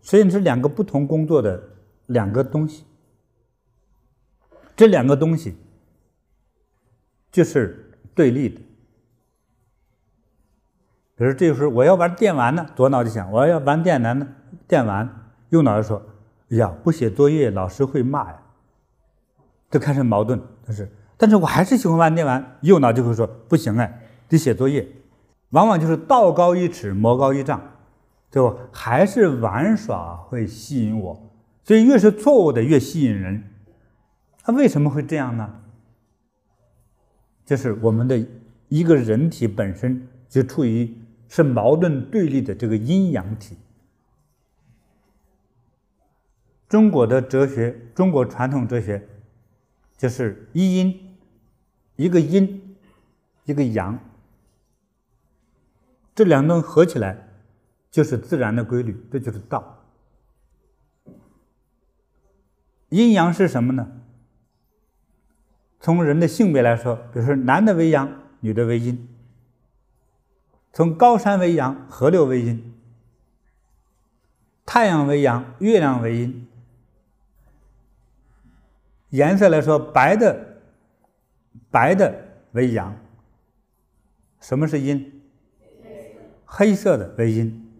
[0.00, 1.62] 所以是两个不同工作的
[2.06, 2.86] 两个东西。
[4.74, 5.58] 这两个东西
[7.30, 8.58] 就是对立的。
[11.16, 14.26] 比如这个时候我要玩电玩呢，左脑就想我要玩电玩呢，
[14.66, 16.02] 电玩，右脑就说
[16.56, 18.40] ：“呀，不写作业，老师会骂呀。”
[19.70, 20.90] 就开始矛盾，就是。
[21.18, 24.86] 但是我还是喜欢玩电玩，右脑就会说不行哎，得写作业，
[25.50, 27.60] 往往就是道高一尺，魔高一丈，
[28.30, 28.54] 对吧？
[28.72, 31.30] 还是玩耍会吸引我，
[31.64, 33.44] 所以越是错误的越吸引人。
[34.42, 35.60] 它为什么会这样呢？
[37.44, 38.26] 就是我们的
[38.68, 40.94] 一个人体本身就处于
[41.28, 43.56] 是矛盾对立的这个阴阳体。
[46.68, 49.08] 中国的哲学，中国传统哲学
[49.96, 51.04] 就是一阴。
[51.96, 52.76] 一个阴，
[53.44, 53.98] 一个阳，
[56.18, 57.28] 这两东西合起来
[57.92, 59.84] 就是自然的规律，这就是道。
[62.88, 63.86] 阴阳是什么呢？
[65.78, 68.96] 从人的性别来说，比如说男的为阳，女的为阴；
[70.72, 72.74] 从高山为阳，河流为阴；
[74.66, 76.48] 太阳为阳，月亮为阴；
[79.10, 80.58] 颜色来说，白的。
[81.70, 82.12] 白的
[82.52, 82.96] 为阳，
[84.40, 85.17] 什么是阴？
[86.50, 87.70] 黑色的为阴。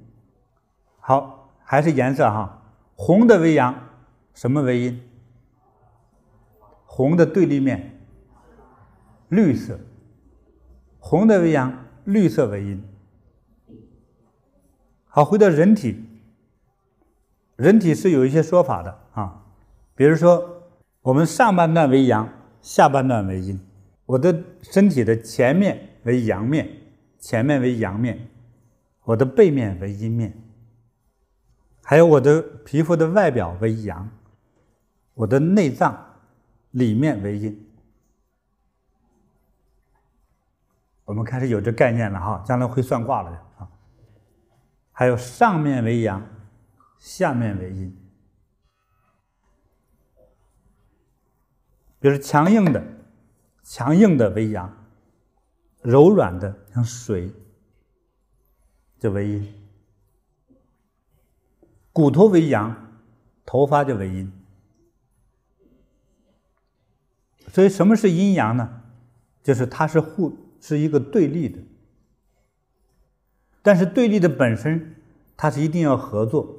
[1.00, 2.62] 好，还是颜色哈，
[2.94, 3.74] 红的为阳，
[4.34, 5.02] 什么为阴？
[6.84, 7.98] 红的对立面，
[9.28, 9.80] 绿色。
[10.98, 12.84] 红的为阳，绿色为阴。
[15.06, 16.04] 好，回到人体，
[17.56, 19.46] 人体是有一些说法的啊，
[19.94, 20.62] 比如说
[21.00, 22.28] 我们上半段为阳，
[22.60, 23.58] 下半段为阴。
[24.04, 26.68] 我的身体的前面为阳面，
[27.18, 28.16] 前面为阳面；
[29.08, 30.36] 我的背面为阴面，
[31.82, 34.06] 还有我的皮肤的外表为阳，
[35.14, 35.98] 我的内脏
[36.72, 37.66] 里面为阴。
[41.06, 43.66] 我们开始有这概念了哈，将来会算卦了啊。
[44.92, 46.22] 还有上面为阳，
[46.98, 47.96] 下面为阴，
[51.98, 52.84] 比如强硬的。
[53.62, 54.70] 强硬的为阳，
[55.82, 57.30] 柔软的像水，
[58.98, 59.54] 就为阴。
[61.92, 63.00] 骨头为阳，
[63.44, 64.32] 头发就为阴。
[67.52, 68.82] 所以什么是阴阳呢？
[69.42, 71.58] 就是它是互是一个对立的，
[73.62, 74.96] 但是对立的本身，
[75.36, 76.54] 它是一定要合作，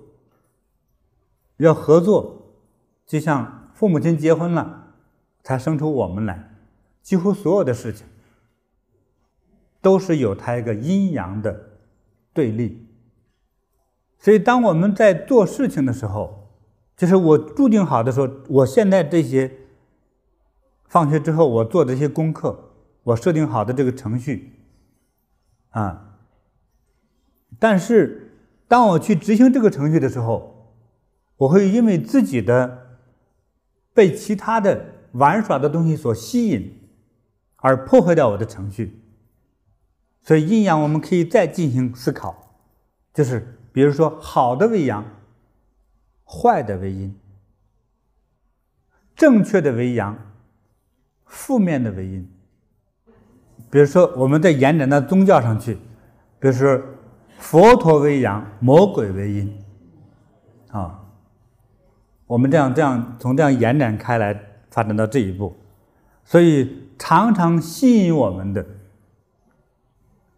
[1.58, 2.56] 要合作，
[3.06, 4.96] 就像父母亲结婚了，
[5.44, 6.56] 才生出我们来。
[7.04, 8.08] 几乎所有的事情
[9.82, 11.69] 都是有它一个阴阳的
[12.34, 12.88] 对立，
[14.18, 16.52] 所以当我们在做事情的时候，
[16.96, 19.52] 就是我注定好的说，我现在这些
[20.88, 22.72] 放学之后我做这些功课，
[23.04, 24.54] 我设定好的这个程序
[25.70, 26.18] 啊，
[27.58, 28.34] 但是
[28.68, 30.76] 当我去执行这个程序的时候，
[31.38, 32.98] 我会因为自己的
[33.94, 36.76] 被其他的玩耍的东西所吸引。
[37.62, 38.99] 而破坏掉我的程序，
[40.30, 42.54] 所以阴阳我们可以再进行思考，
[43.16, 45.04] 就是比如说好的为阳，
[46.24, 47.20] 坏的为阴，
[49.16, 50.16] 正确的为阳，
[51.26, 52.32] 负面的为阴。
[53.72, 55.74] 比如说我们再延展到宗教上去，
[56.38, 56.80] 比如说
[57.40, 59.58] 佛陀为阳，魔鬼为阴，
[60.70, 61.08] 啊，
[62.28, 65.56] 我们这样这样从这样延展开来发展到这一步，
[66.24, 66.88] 所以。
[67.02, 68.64] 常常吸引我们的，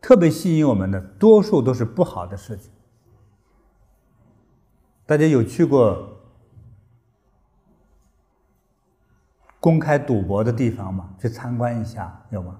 [0.01, 2.71] 特别吸引我们的，多数都是不好的事情。
[5.05, 6.19] 大家有去过
[9.59, 11.09] 公开赌博的地方吗？
[11.19, 12.59] 去参观一下，有吗？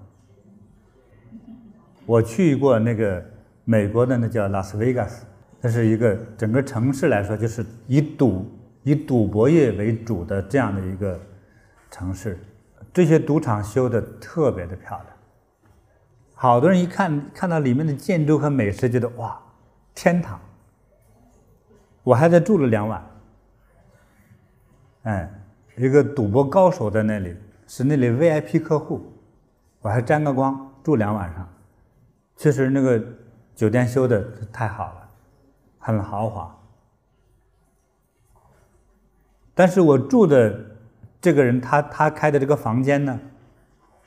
[2.06, 3.24] 我去过那个
[3.64, 5.26] 美国的那叫拉斯维加斯，
[5.60, 8.46] 那是一个整个城市来说就是以赌
[8.84, 11.18] 以赌博业为主的这样的一个
[11.90, 12.38] 城市，
[12.92, 15.11] 这些赌场修得特别的漂亮，
[16.42, 19.40] 好多人一看看到里面的建筑和美食，觉得哇，
[19.94, 20.40] 天堂。
[22.02, 23.00] 我还在住了两晚，
[25.04, 25.32] 哎，
[25.76, 27.36] 一个赌博高手在那里，
[27.68, 29.12] 是那里 VIP 客户，
[29.82, 31.48] 我还沾个光住两晚上，
[32.36, 33.00] 确实那个
[33.54, 34.20] 酒店修的
[34.52, 35.08] 太好了，
[35.78, 36.58] 很豪华。
[39.54, 40.60] 但是我住的
[41.20, 43.20] 这个人，他他开的这个房间呢，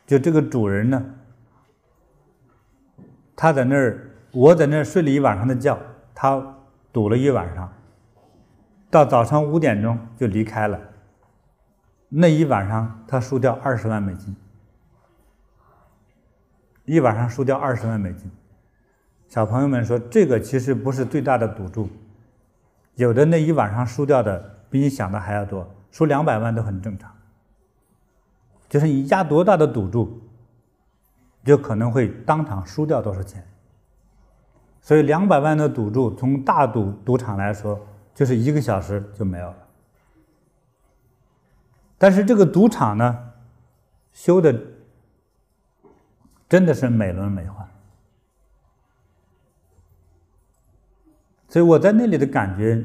[0.06, 1.02] 就这个主人呢，
[3.36, 5.78] 他在那儿，我在那儿睡了一晚上的觉，
[6.14, 6.56] 他
[6.94, 7.72] 赌了一晚上。
[8.90, 10.80] 到早上五点钟就离开了。
[12.08, 14.34] 那一晚上他输掉二十万美金，
[16.86, 18.32] 一晚上输掉二十万美金。
[19.28, 21.90] 小朋友们说，这个其实不是最大的赌注，
[22.94, 27.12] 有的那一晚上输掉的比你想的还要多，输两百万都很正常。
[28.70, 30.22] 就是你压多大的赌注，
[31.46, 33.48] 就可能会当场输掉多少钱。
[34.82, 37.80] 所以两百万的赌注，从大赌赌场来说。
[38.16, 39.58] 就是一个小时就没有了，
[41.98, 43.34] 但是这个赌场呢，
[44.14, 44.58] 修的
[46.48, 47.68] 真的是美轮美奂，
[51.50, 52.82] 所以我在那里的感觉，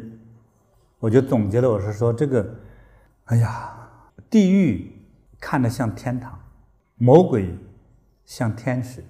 [0.99, 2.53] 我就总结了，我是说这个，
[3.27, 3.89] 哎呀，
[4.29, 5.01] 地狱
[5.39, 6.37] 看着像天堂，
[6.97, 7.57] 魔鬼
[8.31, 9.03] 像天使，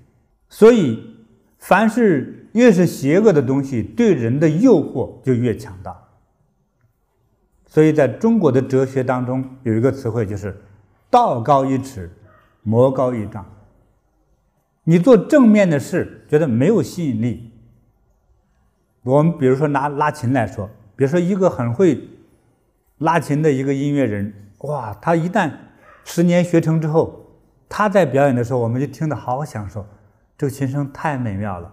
[0.48, 1.14] 所以
[1.58, 5.94] 凡是越是邪恶的东西，对人的诱惑就越强大。
[7.66, 10.58] 所以，在中国的哲学当中，有一个词汇就是
[11.10, 12.10] “道高一尺，
[12.62, 13.44] 魔高一丈”。
[14.84, 17.52] 你做正面的事，觉得没有吸引力。
[19.02, 20.66] 我们比如说拿拉琴来说，
[20.96, 22.08] 比如说一个很会
[22.96, 25.52] 拉琴的一个音乐人，哇，他一旦
[26.06, 27.29] 十年学成之后，
[27.70, 29.86] 他在表演的时候，我们就听得好享受，
[30.36, 31.72] 这个琴声太美妙了。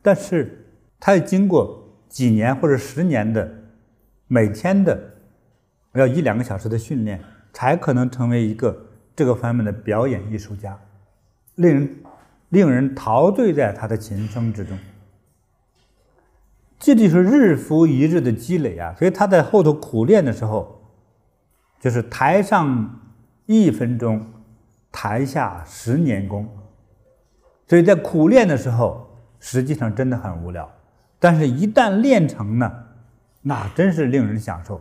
[0.00, 0.64] 但是，
[1.00, 3.52] 他要经过几年或者十年的
[4.28, 5.08] 每天的。
[5.94, 7.20] 要一两个小时的训练，
[7.52, 8.74] 才可能成为一个
[9.14, 10.74] 这个方面的表演艺术家，
[11.56, 11.96] 令人
[12.48, 14.78] 令人陶醉在他的琴声之中。
[16.78, 18.94] 这就是日复一日的积累啊！
[18.98, 20.80] 所以他在后头苦练的时候，
[21.78, 22.98] 就是台上
[23.44, 24.24] 一分钟，
[24.92, 26.46] 台下十年功。
[27.66, 29.08] 所以在苦练的时候，
[29.40, 30.70] 实际上真的很无聊，
[31.18, 32.70] 但是一旦练成呢，
[33.40, 34.80] 那真是令人享受。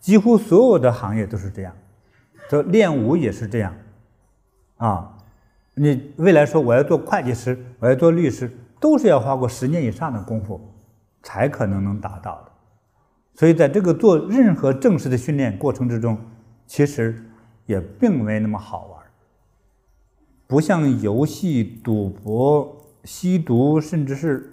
[0.00, 1.72] 几乎所有的行业都是这样，
[2.48, 3.74] 这练武也是这样，
[4.76, 5.16] 啊，
[5.74, 8.50] 你未来说我要做会计师，我要做律师，
[8.80, 10.60] 都是要花过十年以上的功夫，
[11.22, 12.50] 才可能能达到的。
[13.34, 16.18] 所以在这个做任何正式的训练过程之中，
[16.66, 17.24] 其实
[17.64, 18.93] 也并没那么好玩，
[20.46, 24.50] 不像游戏、赌博、吸毒，甚至是。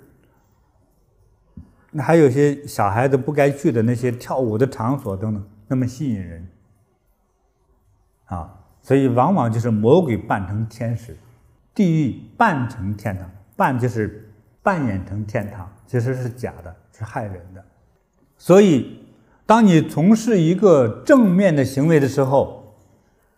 [1.99, 6.47] 还有些小孩子不该去的那些跳舞的场所等等，那么吸引人
[8.27, 8.59] 啊！
[8.81, 11.17] 所以往往就是魔鬼扮成天使，
[11.75, 14.31] 地狱扮成天堂，扮就是
[14.63, 17.61] 扮演成天堂，其实是假的，是害人的。
[18.37, 19.05] 所以，
[19.45, 22.73] 当你从事一个正面的行为的时候，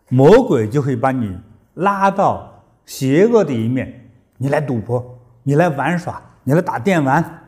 [0.08, 1.36] 魔鬼就会把你
[1.74, 7.42] 拉到邪恶的一面，你来赌博，你来玩耍，你来打电玩。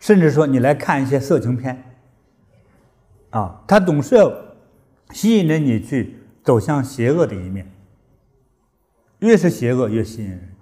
[0.00, 1.82] 甚至说，你来看一些色情片，
[3.30, 4.32] 啊，他总是要
[5.10, 7.68] 吸引着你去走向邪恶的一面。
[9.18, 10.54] 越是邪恶，越吸引人。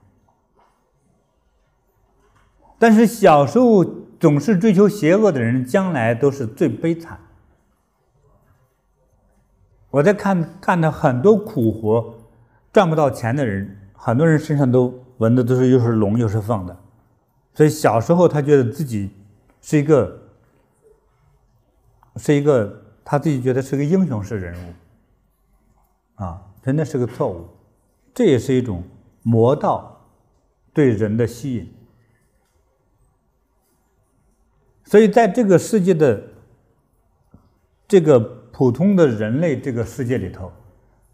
[2.78, 3.84] 但是小时候
[4.18, 7.18] 总是追求邪恶的人，将来都是最悲惨。
[9.90, 12.15] 我在看干的很多苦活，
[12.76, 16.78] 赚不到钱的人，很多人身上都纹的都是又是龙又是凤的，
[17.54, 19.10] 所以小时候他觉得自己。
[19.62, 20.20] 是一个，
[22.16, 27.48] 是一个，他自己觉得是个英雄式人物，啊，真的是个错误，
[28.14, 28.84] 这也是一种
[29.22, 30.06] 魔道
[30.74, 31.74] 对人的吸引。
[34.84, 36.22] 所以，在这个世界的
[37.88, 38.20] 这个
[38.52, 40.52] 普通的人类这个世界里头，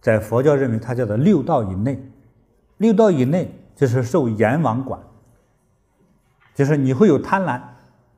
[0.02, 1.98] 在佛教认为它叫做六道以内，
[2.76, 5.00] 六道以内就是受阎王管，
[6.54, 7.58] 就是你会有贪婪。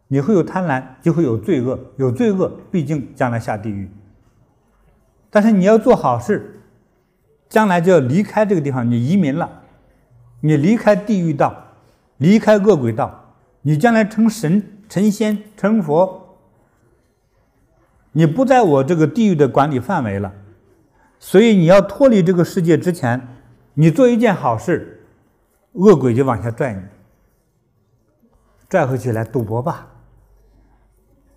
[0.08, 3.90] 你会有贪婪，就会有罪恶，有罪恶，毕竟将来下地狱。
[5.30, 6.60] 但是你要做好事，
[7.48, 9.62] 将来就要离开这个地方，你移民了，
[10.40, 11.56] 你离开地狱道，
[12.18, 13.32] 离开恶鬼道，
[13.62, 16.36] 你将来成神、成仙、成佛，
[18.12, 20.32] 你不在我这个地狱的管理范围了。
[21.24, 23.18] 所以你要脱离这个世界之前，
[23.72, 25.06] 你做一件好事，
[25.72, 26.82] 恶鬼就往下拽你，
[28.68, 29.86] 拽回去来赌博吧，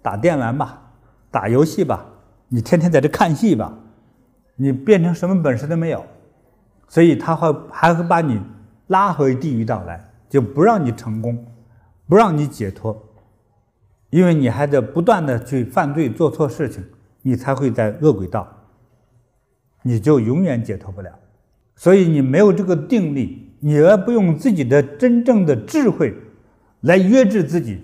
[0.02, 0.92] 打电玩吧，
[1.32, 2.06] 打游戏吧，
[2.50, 3.74] 你天天在这看戏吧，
[4.58, 6.06] 你变成什么本事都没有，
[6.90, 8.42] 所以他会还会把你
[8.88, 11.46] 拉回地狱道来，就不让你成功，
[12.10, 13.06] 不让你解脱，
[14.10, 16.84] 因为你还得不断的去犯罪做错事情，
[17.22, 18.46] 你才会在恶鬼道。
[19.84, 21.12] 你就永远解脱不了，
[21.76, 26.14] 所以你没有这个定力，你要不用自己的真正的智慧
[26.82, 27.82] 来约制自己，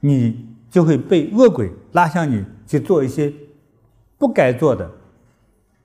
[0.00, 3.32] 你就会被恶鬼拉向你去做一些
[4.18, 4.90] 不该做的。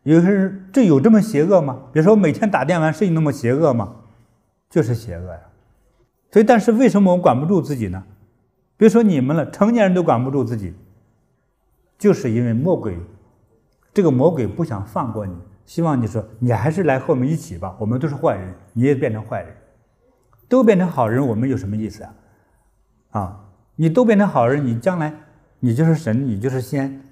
[0.03, 1.79] 有些人这有这么邪恶吗？
[1.91, 3.95] 比如说每天打电玩是你那么邪恶吗？
[4.69, 5.39] 就是邪恶呀。
[6.31, 8.03] 所以，但是为什么我管不住自己呢？
[8.77, 10.73] 别说你们了，成年人都管不住自己，
[11.97, 12.97] 就是因为魔鬼。
[13.95, 15.33] 这个魔鬼不想放过你，
[15.65, 17.77] 希望你说你还是来和我们一起吧。
[17.79, 19.55] 我们都是坏人，你也变成坏人，
[20.49, 22.13] 都变成好人，我们有什么意思啊？
[23.11, 23.45] 啊，
[23.77, 25.13] 你都变成好人，你将来
[25.61, 27.03] 你就是神，你就是仙，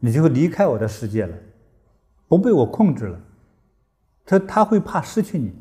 [0.00, 1.34] 你就会离开我的世界了，
[2.28, 3.18] 不被我控制了。
[4.26, 5.54] 他他会怕失去你，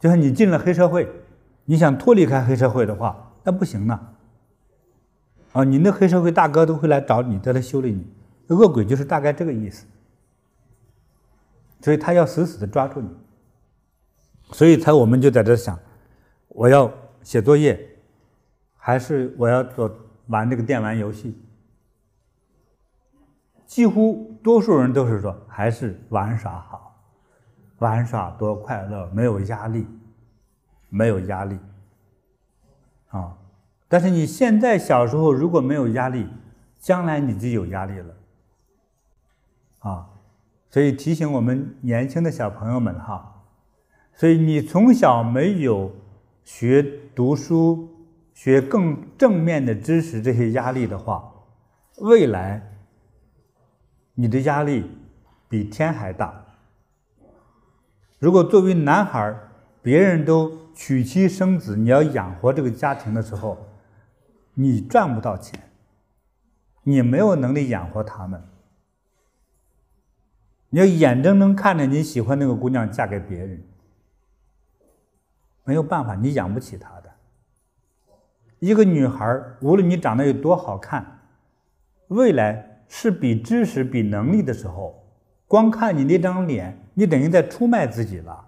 [0.00, 1.06] 就像你进了黑社会，
[1.66, 4.00] 你想脱离开黑社会的话，那不行呢。
[5.52, 8.06] 啊，你那黑社会大哥都会来找你，再来修理你。
[8.48, 9.86] 恶鬼就是大概这个意思，
[11.80, 13.08] 所以他要死死的抓住你，
[14.52, 15.78] 所以才我们就在这想，
[16.48, 16.92] 我要
[17.22, 17.78] 写作业，
[18.76, 19.92] 还是我要做
[20.28, 21.36] 玩这个电玩游戏？
[23.66, 26.96] 几乎多数人都是说还是玩耍好，
[27.78, 29.86] 玩耍多快乐，没有压力，
[30.88, 31.58] 没有压力，
[33.08, 33.36] 啊！
[33.88, 36.28] 但是你现在小时候如果没有压力，
[36.78, 38.15] 将来你就有压力了。
[39.86, 40.08] 啊，
[40.68, 43.44] 所以提醒我们年轻的小朋友们哈，
[44.14, 45.94] 所以你从小没有
[46.42, 46.82] 学
[47.14, 47.88] 读书、
[48.34, 51.32] 学更正面的知识这些压力的话，
[51.98, 52.68] 未来
[54.14, 54.90] 你的压力
[55.48, 56.44] 比天还大。
[58.18, 59.38] 如果作为男孩，
[59.82, 63.56] 别人都娶妻生子，你要养活这个家庭的时候，
[64.54, 65.60] 你赚不到钱，
[66.82, 68.42] 你没有能力养活他们。
[70.76, 73.62] 你要眼睁睁看着你喜欢那个姑娘嫁给别人，
[75.64, 77.10] 没有办法，你养不起她的。
[78.58, 81.22] 一个女孩，无论你长得有多好看，
[82.08, 85.02] 未来是比知识、比能力的时候，
[85.46, 88.44] 光看你那张脸，你等于在出卖自己了。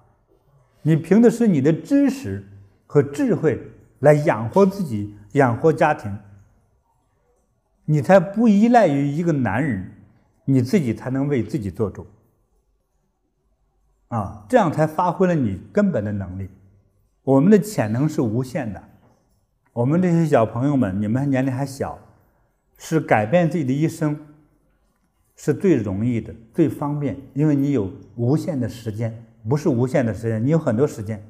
[0.82, 2.46] 你凭的是你的知识
[2.86, 3.58] 和智慧
[4.00, 6.14] 来养活自己、养活家庭，
[7.86, 9.94] 你才不依赖于一个男人。
[10.44, 12.06] 你自己才能为自己做主，
[14.08, 16.48] 啊，这样才发挥了你根本的能力。
[17.22, 18.82] 我们的潜能是无限的。
[19.72, 21.98] 我们这些小朋友们，你们年龄还小，
[22.78, 24.18] 是改变自己的一生，
[25.36, 31.22] 是最容易的、最方便，因为你有无限的时间，不是无限的时间，你有很多时间。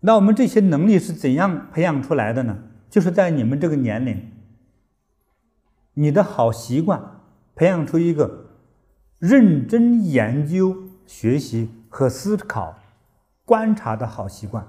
[0.00, 2.58] 那我们这些能力是怎样培养出来的呢？
[2.90, 4.30] 就是在你们这个年龄。
[5.94, 7.20] 你的好习惯，
[7.54, 8.51] 培养出一个
[9.22, 12.76] 认真研究、学习和思考、
[13.44, 14.66] 观察的好习惯。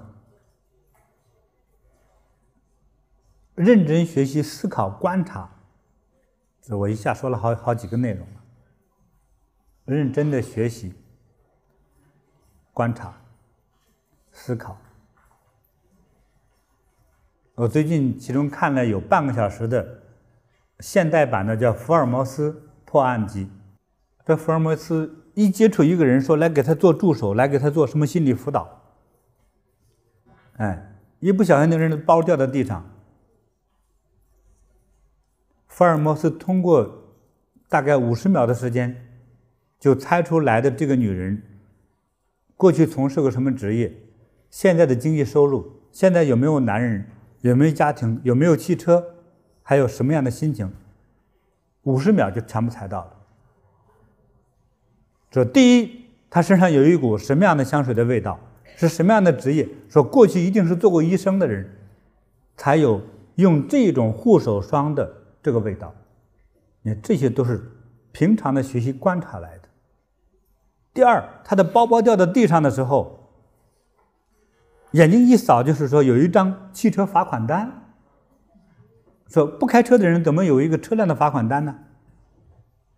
[3.56, 5.50] 认真学习、思考、观察，
[6.62, 8.44] 这我一下说了好好几个内容了。
[9.86, 10.94] 认真的学习、
[12.72, 13.12] 观察、
[14.30, 14.78] 思考。
[17.56, 20.02] 我最近其中看了有半个小时的。
[20.78, 23.50] 现代版的叫福尔摩斯破案集，
[24.24, 28.82] 这福尔摩斯一接触一个人，说来给他做助手，来给他做什么心理辅导，
[30.56, 32.90] 哎，一不小心那人的包掉在地上，
[35.68, 37.02] 福尔摩斯通过
[37.68, 39.04] 大概五十秒的时间，
[39.78, 41.42] 就猜出来的这个女人
[42.56, 43.92] 过去从事过什么职业，
[44.48, 47.04] 现在的经济收入，现在有没有男人，
[47.42, 49.10] 有没有家庭，有没有汽车。
[49.66, 50.70] 还有什么样的心情？
[51.84, 53.13] 五十秒就全部猜到了。
[55.34, 58.38] 说第一，他身上有一股什么样的香水的味道？
[58.76, 59.68] 是什么样的职业？
[59.88, 61.68] 说过去一定是做过医生的人，
[62.56, 63.02] 才有
[63.34, 65.12] 用这种护手霜的
[65.42, 65.92] 这个味道。
[66.82, 67.60] 你看，这些都是
[68.12, 69.68] 平常的学习观察来的。
[70.92, 73.32] 第二，他的包包掉到地上的时候，
[74.92, 77.82] 眼睛一扫，就是说有一张汽车罚款单。
[79.26, 81.74] 说不开车的人怎么有一个车辆的罚款单呢？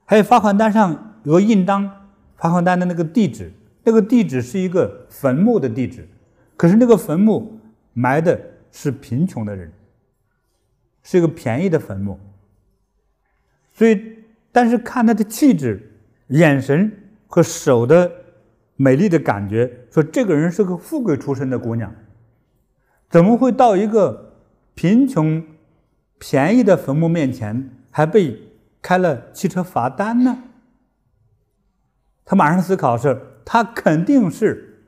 [0.04, 2.05] 还有罚款单上有个印章，
[2.36, 3.50] 罚款单的那个地址，
[3.84, 6.06] 那个地址是一个坟墓的地址，
[6.56, 7.58] 可是那个坟墓
[7.92, 9.72] 埋的是贫穷的人，
[11.02, 12.18] 是一个便宜的坟墓。
[13.72, 14.00] 所以，
[14.52, 15.92] 但是看他的气质、
[16.28, 16.90] 眼神
[17.26, 18.10] 和手的
[18.76, 21.94] 美丽的感觉，说这个人是个富贵出身的姑娘，
[23.10, 24.34] 怎么会到一个
[24.74, 25.44] 贫穷？
[26.18, 28.40] 便宜的坟墓面前还被
[28.80, 30.44] 开了汽车罚单呢？
[32.26, 34.82] 他马上思考是，他肯定是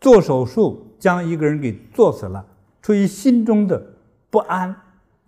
[0.00, 2.44] 做手术将一个人给做死了，
[2.82, 3.80] 出于心中的
[4.28, 4.74] 不安，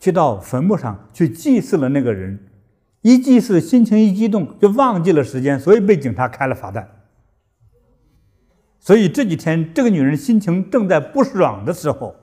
[0.01, 2.47] 去到坟墓上去祭祀了那个人，
[3.03, 6.89] 一祭祀心情一激动就忘记了时间，所以被警察开了罚单。
[8.81, 12.17] 所以这几天这个女人心情正在不爽的时候。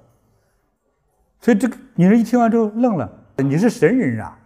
[1.40, 4.38] 所以这个女人一听完之后愣了：“你是神人啊？”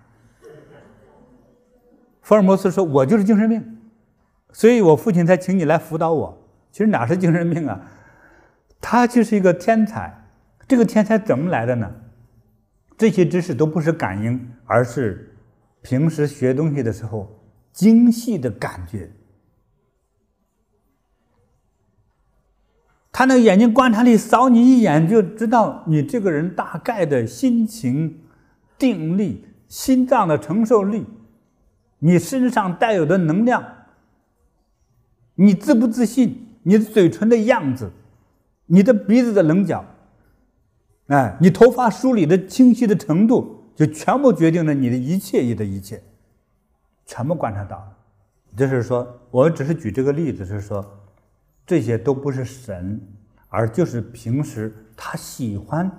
[2.29, 3.79] 福尔摩斯说：“我就是精神病，
[4.51, 6.47] 所以我父亲才请你来辅导我。
[6.71, 7.81] 其实哪是精神病啊？
[8.79, 10.27] 他就是一个天才。
[10.67, 11.91] 这个天才怎么来的呢？
[12.95, 15.35] 这些知识都不是感应，而是
[15.81, 17.41] 平时学东西的时候
[17.73, 19.09] 精细的感觉。”
[23.11, 28.19] 他那个眼睛观察力扫你一眼就知道你这个人大概的心情、
[28.77, 31.07] 定力、心脏的承受力，
[31.99, 33.63] 你身上带有的能量，
[35.35, 37.91] 你自不自信，你的嘴唇的样子，
[38.65, 39.85] 你的鼻子的棱角，
[41.07, 46.01] 哎，你头发梳理的清晰的程度，就全部决定了你的一切你的一切，
[47.05, 47.97] 全部观察到了。
[48.57, 50.95] 就是说，我只是举这个例子，是说。
[51.65, 52.99] 这些都不是神，
[53.47, 55.91] 而就是平时他喜欢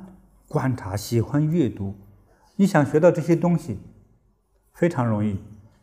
[0.49, 1.95] 观察、喜欢阅读。
[2.57, 3.79] 你想学到这些东西，
[4.73, 5.39] 非常容易，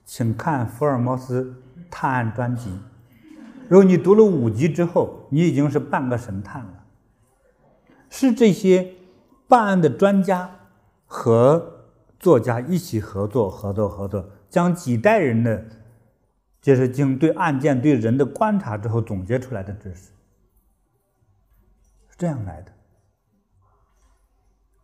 [0.07, 2.71] 请看福尔摩斯探案专辑。
[3.67, 6.85] 如果你读了五集之后，你已经是半个神探了。
[8.09, 8.95] 是这些
[9.49, 10.49] 办案的专家
[11.05, 11.83] 和
[12.17, 15.63] 作家一起合作、合作、合作，将几代人的。
[16.59, 20.07] 就是经对案件、对人的观察之后总结出来的知识，
[22.09, 22.71] 是这样来的。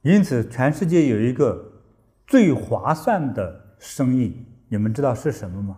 [0.01, 1.82] 因此，全世界有一个
[2.26, 5.78] 最划算的生意，你们知道是什么吗？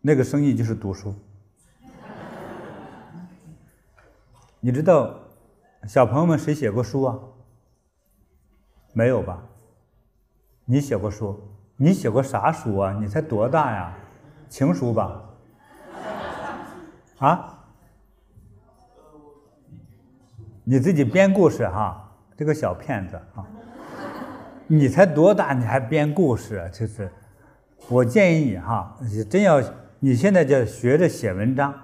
[0.00, 1.14] 那个生意就是读书。
[4.60, 5.14] 你知道
[5.86, 7.18] 小朋友们谁写过书啊？
[8.94, 9.42] 没有吧？
[10.64, 11.38] 你写过书？
[11.76, 12.96] 你写过啥书啊？
[12.98, 13.94] 你才多大呀？
[14.48, 15.22] 情书吧？
[17.18, 17.62] 啊？
[20.64, 22.10] 你自己编故事哈？
[22.38, 23.46] 这个小骗子啊！
[24.66, 25.52] 你才多大？
[25.52, 26.68] 你还编故事啊？
[26.68, 27.10] 就是，
[27.88, 29.62] 我建议你哈，你真要
[30.00, 31.74] 你现在就学着写文章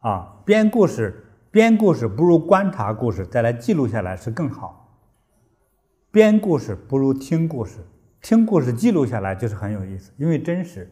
[0.00, 4.98] 啊，编故事，编故事不如观察故事再来记录下来是更好。
[6.10, 7.78] 编故事不如听故事。
[8.22, 10.90] 听故事记录下来就是很有意思，因为真实，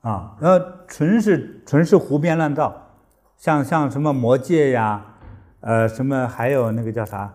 [0.00, 2.74] 啊，然后纯是纯是胡编乱造，
[3.36, 5.04] 像像什么魔戒呀，
[5.60, 7.34] 呃，什么还有那个叫啥，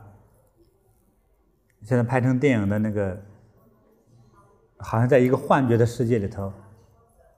[1.84, 3.20] 现在拍成电影的那个，
[4.78, 6.54] 好像在一个幻觉的世界里头，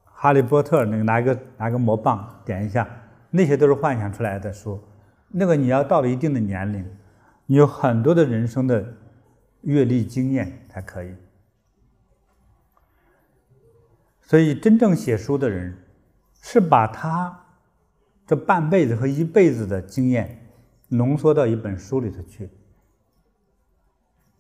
[0.04, 2.88] 哈利波特那个拿一个拿个魔棒点一下，
[3.32, 4.80] 那些都是幻想出来的书，
[5.30, 6.86] 那个你要到了一定的年龄，
[7.46, 8.86] 你有很多的人生的
[9.62, 11.16] 阅历经验才可以。
[14.22, 15.78] 所以，真正写书的人，
[16.42, 17.46] 是把他
[18.26, 20.50] 这半辈子和一辈子的经验
[20.88, 22.50] 浓缩到一本书里头去。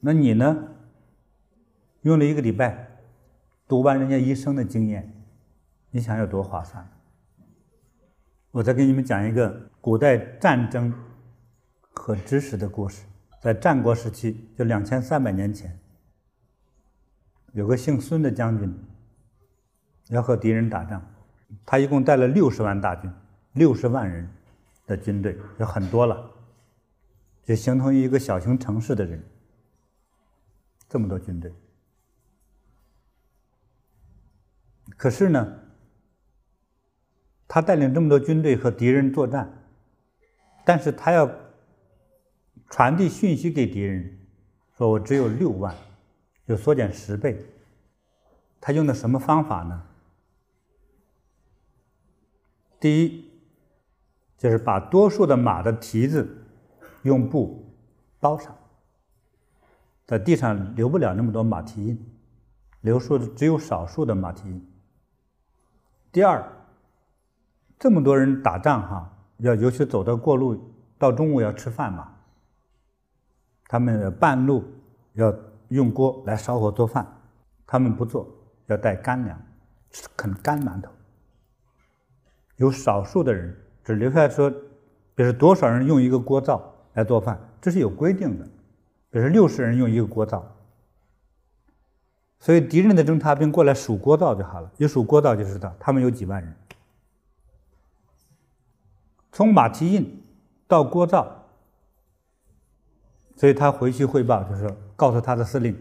[0.05, 0.67] 那你呢？
[2.01, 2.89] 用了一个礼拜
[3.69, 5.09] 读完人家一生的经验，
[5.91, 6.85] 你想有多划算？
[8.51, 10.93] 我再给你们讲一个古代战争
[11.93, 13.05] 和知识的故事。
[13.41, 15.79] 在战国时期，就两千三百年前，
[17.53, 18.77] 有个姓孙的将军。
[20.09, 21.01] 要和敌人打仗，
[21.65, 23.09] 他一共带了六十万大军，
[23.53, 24.29] 六十万人
[24.85, 26.29] 的军队，就很多了，
[27.45, 29.23] 就形同于一个小型城市的人。
[30.93, 31.51] 这么多军队，
[34.95, 35.59] 可是呢，
[37.47, 39.51] 他带领这么多军队和敌人作战，
[40.63, 41.27] 但是他要
[42.69, 44.19] 传递讯息给敌人，
[44.77, 45.75] 说我只有六万，
[46.47, 47.43] 就缩减十倍。
[48.61, 49.87] 他用的什么方法呢？
[52.79, 53.31] 第一，
[54.37, 56.45] 就是把多数的马的蹄子
[57.01, 57.65] 用布
[58.19, 58.55] 包上，
[60.05, 62.05] 在地上留不了那么多马蹄印，
[62.81, 64.69] 留出只有少数的马蹄印。
[66.11, 66.43] 第二，
[67.79, 72.13] 这么多人打仗哈，要尤其走到过路，到中午要吃饭嘛，
[73.67, 74.63] 他们半路
[75.13, 75.33] 要
[75.69, 77.07] 用锅来烧火做饭，
[77.65, 78.27] 他们不做，
[78.67, 79.41] 要带干粮，
[80.15, 80.91] 啃干馒头。
[82.57, 84.51] 有少数的人只留下说，
[85.15, 88.47] 比如多少人用一个锅灶来做饭，这是有规定的。
[89.13, 90.43] 比如六十人用一个锅灶，
[92.39, 96.51] 所以敌人的侦察兵过来数锅灶就好了，一数锅灶就知道他们有几万人。
[99.31, 100.23] 从马蹄印
[100.67, 101.45] 到锅灶，
[103.35, 105.79] 所以他回去汇报，就是说告诉他的司令，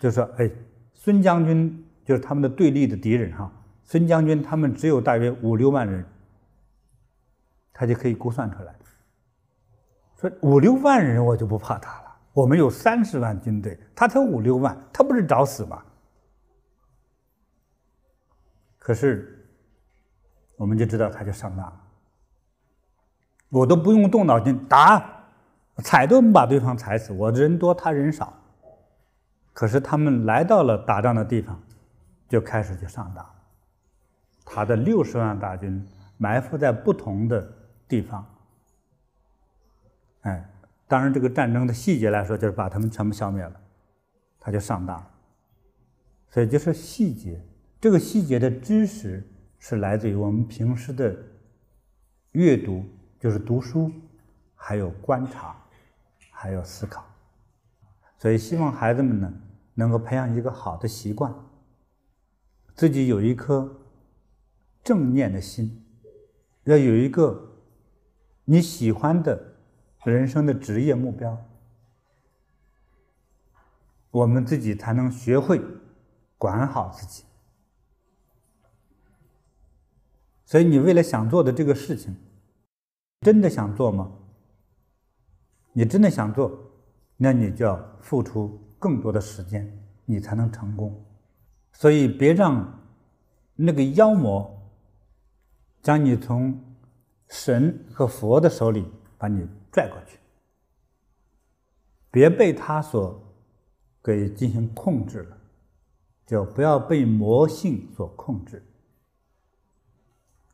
[0.00, 0.50] 就说，哎，
[0.94, 3.52] 孙将军就是他们的对立的敌人哈。
[3.82, 6.02] 孙将军他们只有大约五六万人，
[7.74, 8.74] 他就可以估算出来。
[10.18, 12.03] 说五六万人我就不怕他了，
[12.34, 15.82] 我们有三十万军队，他才五六万，他不是找死吗？
[18.78, 19.48] 可是，
[20.56, 21.80] 我们就知道他就上当了。
[23.48, 25.24] 我都不用动脑筋打，
[25.76, 27.12] 踩都能把对方踩死。
[27.12, 28.34] 我人多，他人少，
[29.52, 31.58] 可是他们来到了打仗的地方，
[32.28, 33.24] 就开始就上当。
[34.44, 37.48] 他的六十万大军埋伏在不同的
[37.88, 38.26] 地方，
[40.22, 40.44] 哎，
[40.86, 43.60] 当然这个战争的细节来说，就是把他们全部消灭了，
[44.38, 45.10] 他就上当了。
[46.30, 47.40] 所以就是细节，
[47.80, 49.26] 这个细节的知识
[49.58, 51.16] 是来自于我们平时的
[52.32, 52.84] 阅读，
[53.18, 53.90] 就是读书，
[54.54, 55.56] 还有观察，
[56.30, 57.04] 还有思考。
[58.18, 59.32] 所以希望孩子们呢，
[59.74, 61.34] 能够培养一个好的习惯，
[62.74, 63.80] 自己有一颗。
[64.82, 65.82] 正念的心，
[66.64, 67.56] 要有一个
[68.44, 69.53] 你喜欢的
[70.04, 71.36] 人生的职业目标，
[74.10, 75.60] 我们自己才能学会
[76.38, 77.24] 管好自己。
[80.44, 82.14] 所以，你为了想做的这个事情，
[83.22, 84.12] 真的想做吗？
[85.72, 86.56] 你真的想做，
[87.16, 89.66] 那你就要付出更多的时间，
[90.04, 91.04] 你才能成功。
[91.72, 92.80] 所以，别让
[93.56, 94.50] 那个妖魔。
[95.82, 96.58] 将你从
[97.28, 100.20] 神和佛的手里把你拽过去，
[102.12, 103.20] 别被他所
[104.04, 105.36] 给进行控制了，
[106.24, 108.64] 就不要被魔性所控制。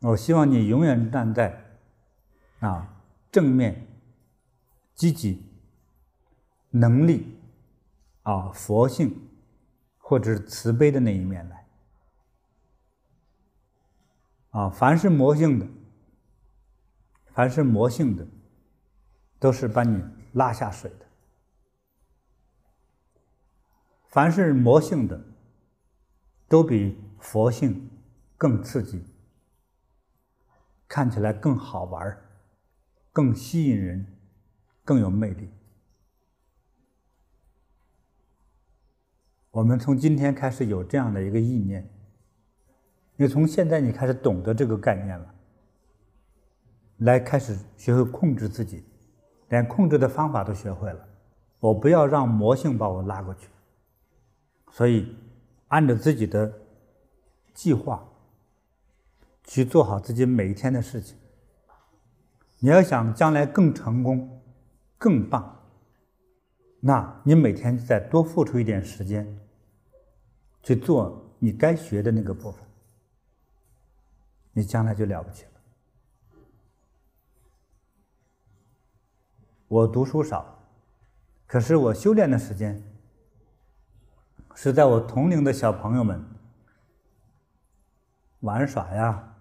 [0.00, 1.62] 我希望你永远站在
[2.60, 3.86] 啊正面、
[4.94, 5.44] 积极、
[6.70, 7.38] 能力
[8.22, 9.14] 啊佛性
[9.98, 11.66] 或者是慈悲的那一面来。
[14.52, 15.66] 啊，凡是魔性的，
[17.34, 18.26] 凡是魔性的，
[19.40, 20.00] 都是把你
[20.34, 21.06] 拉下水的；
[24.08, 25.20] 凡是魔性的，
[26.46, 27.90] 都比佛性
[28.36, 29.02] 更刺激，
[30.86, 32.16] 看起来更好玩，
[33.12, 34.06] 更吸引人，
[34.84, 35.50] 更有魅力。
[39.50, 41.90] 我们从今天开始有这样的一个意念。
[43.16, 45.34] 因为从现在你开始懂得这个概念了，
[46.98, 48.82] 来开始学会控制自己，
[49.50, 51.06] 连控制的方法都学会了。
[51.60, 53.48] 我不要让魔性把我拉过去，
[54.72, 55.14] 所以
[55.68, 56.50] 按照自己的
[57.52, 58.02] 计划
[59.44, 61.18] 去做好自己每一天的事情。
[62.60, 64.40] 你要想将来更成功、
[64.96, 65.60] 更棒，
[66.80, 69.38] 那你每天再多付出一点时间
[70.62, 72.62] 去做你该学的那个部分。
[74.52, 75.49] 你将来就了不起了。
[79.70, 80.44] 我读书少，
[81.46, 82.82] 可是我修炼的时间
[84.56, 86.24] 是在我同龄的小朋友们
[88.40, 89.36] 玩耍呀。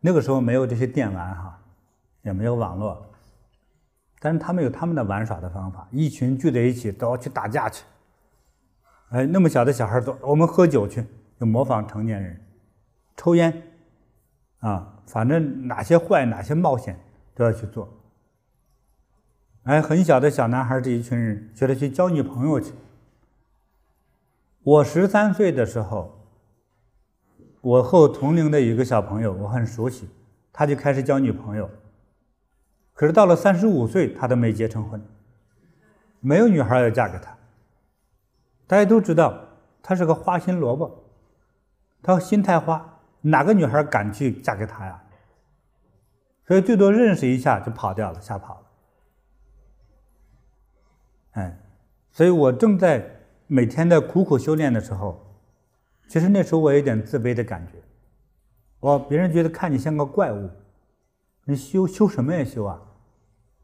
[0.00, 1.56] 那个时候没有这些电玩哈，
[2.22, 3.00] 也没有网络，
[4.18, 7.84] 但是他们有他们的玩耍的方法，一群聚在一起都要去打架去。
[9.10, 11.06] 哎，那么小的小孩都我们喝酒去，
[11.38, 12.44] 就模仿成年人。
[13.16, 13.62] 抽烟，
[14.58, 16.98] 啊，反正哪些坏，哪些冒险
[17.38, 17.88] 都要去做。
[19.62, 22.72] 哎，很小的小男孩这一群人觉得去交女朋友去。
[24.64, 26.18] 我十三岁的时候，
[27.60, 30.08] 我和同龄的一个小朋友，我很熟悉，
[30.52, 31.70] 他就开始交女朋友。
[32.92, 35.00] 可是到了三十五岁，他都没结成婚，
[36.18, 37.36] 没有女孩要嫁给他。
[38.66, 39.38] 大家都知道，
[39.80, 41.04] 他是个花心萝卜，
[42.02, 42.98] 他心太花。
[43.20, 45.00] 哪个女孩敢去嫁给他呀？
[46.48, 48.66] 所以最多认识一下就跑掉了，吓跑了。
[51.32, 51.58] 哎，
[52.10, 53.06] 所以我正在
[53.46, 55.24] 每天的苦苦修炼的时候，
[56.08, 57.74] 其实那时候我有点自卑的感觉。
[58.80, 60.48] 我别人觉得看你像个怪物，
[61.44, 62.80] 你修修什么呀修啊？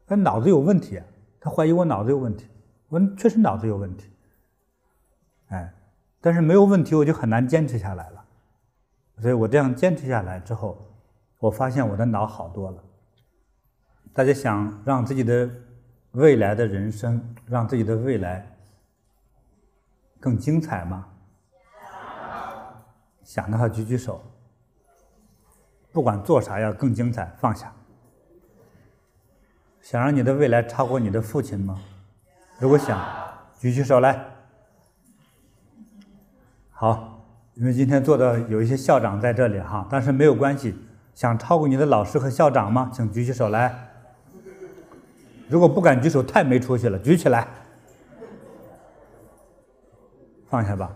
[0.05, 1.05] 他脑子有问题啊！
[1.39, 2.45] 他怀疑我脑子有问题。
[2.89, 4.11] 我确实脑子有问题。
[5.47, 5.73] 哎，
[6.21, 8.23] 但是没有问题，我就很难坚持下来了。
[9.21, 10.77] 所以我这样坚持下来之后，
[11.39, 12.83] 我发现我的脑好多了。
[14.13, 15.49] 大家想让自己的
[16.11, 18.57] 未来的人生，让自己的未来
[20.19, 21.07] 更精彩吗？
[23.23, 24.23] 想的话举举手。
[25.91, 27.73] 不管做啥要更精彩，放下。
[29.81, 31.81] 想让你的未来超过你的父亲吗？
[32.59, 32.99] 如果想，
[33.57, 34.25] 举起手来。
[36.69, 40.75] 好，因为今天坐的有一些校长在这里哈，但是没有关系。
[41.15, 42.91] 想超过你的老师和校长吗？
[42.93, 43.89] 请举起手来。
[45.47, 46.99] 如果不敢举手，太没出息了。
[46.99, 47.47] 举起来，
[50.47, 50.93] 放下吧。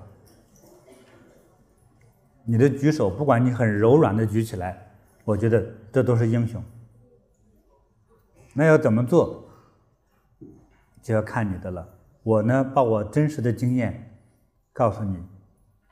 [2.44, 4.92] 你的举手，不管你很柔软的举起来，
[5.24, 6.62] 我觉得这都是英雄。
[8.54, 9.48] 那要怎么做，
[11.02, 11.88] 就要看你的了。
[12.24, 14.20] 我呢，把我真实的经验
[14.74, 15.24] 告诉你，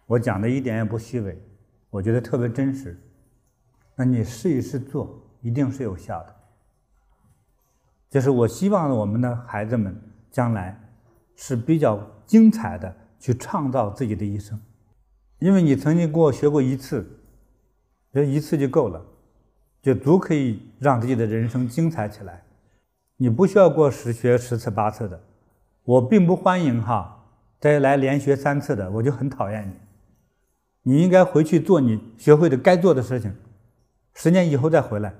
[0.06, 1.42] 我讲的一点也不虚伪，
[1.90, 3.00] 我觉得特别真实。
[3.98, 6.36] 那你试一试做，一定是有效的。
[8.10, 10.00] 就是我希望我们的孩子们
[10.32, 10.80] 将来
[11.36, 14.58] 是比较精彩的去创造自己的一生，
[15.40, 17.20] 因为你曾经跟我学过一次，
[18.14, 19.04] 这一次就够了，
[19.82, 22.44] 就足可以让自己的人生精彩起来。
[23.18, 25.20] 你不需要过十学十次八次的，
[25.84, 27.26] 我并不欢迎哈
[27.60, 29.74] 再来连学三次的，我就很讨厌你。
[30.84, 33.36] 你应该回去做你学会的该做的事情，
[34.20, 35.14] 十年以后再回来。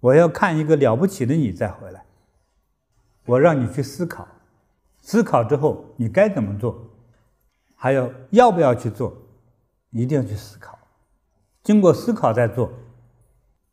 [0.00, 2.04] 我要看一个了不起的你再回来，
[3.24, 4.26] 我让你去思考，
[5.00, 6.90] 思考之后你该怎么做，
[7.76, 9.16] 还有要不要去做，
[9.90, 10.76] 一定要去思考，
[11.62, 12.70] 经过思考再做，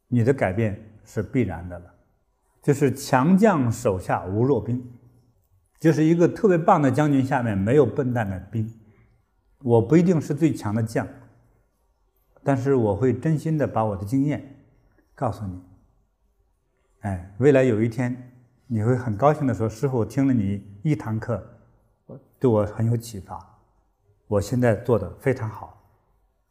[0.07, 1.86] 你的改变是必然的了。
[2.61, 4.88] 就是强将手下无弱兵，
[5.80, 8.72] 就是一个特别棒的将军下面没有笨蛋的兵。
[9.63, 11.07] 我不一定是最强的将，
[12.43, 14.63] 但是我会真心的把我的经验
[15.15, 15.61] 告诉你。
[17.01, 18.31] 哎，未来有一天，
[18.67, 21.43] 你会很高兴的说：“师父，我听了你一堂课，
[22.39, 23.39] 对我很有启发。
[24.27, 25.77] 我现在做的非常好。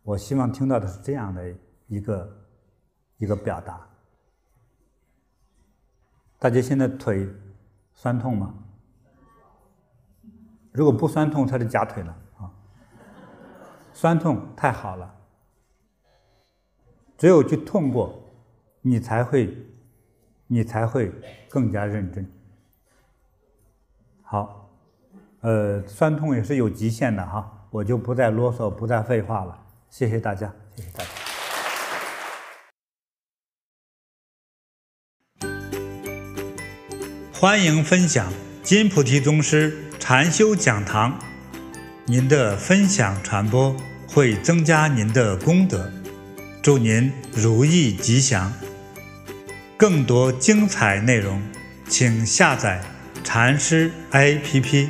[0.02, 1.54] 我希望听到的是这样的
[1.86, 2.46] 一个
[3.18, 3.86] 一个表达。
[6.38, 7.28] 大家现在腿
[7.92, 8.54] 酸痛吗？
[10.72, 12.50] 如果不酸痛，他就夹腿了啊。
[13.92, 15.14] 酸痛太好了，
[17.20, 18.20] 只有去痛过，
[18.80, 19.56] 你才会。”
[20.52, 21.12] 你才会
[21.48, 22.28] 更加认真。
[24.20, 24.68] 好，
[25.42, 29.56] 呃，酸痛也是有极限的哈，我就不再啰嗦，不再废话了。
[29.90, 31.10] 谢谢大家，谢谢大家。
[37.32, 38.32] 欢迎分享
[38.64, 41.16] 金菩提宗师禅修讲堂，
[42.06, 43.72] 您的分享传播
[44.08, 45.88] 会增加您的功德，
[46.62, 48.52] 祝您如意吉祥。
[49.78, 51.40] 更多精彩内容，
[51.88, 52.82] 请下载
[53.24, 54.88] 禅师 APP。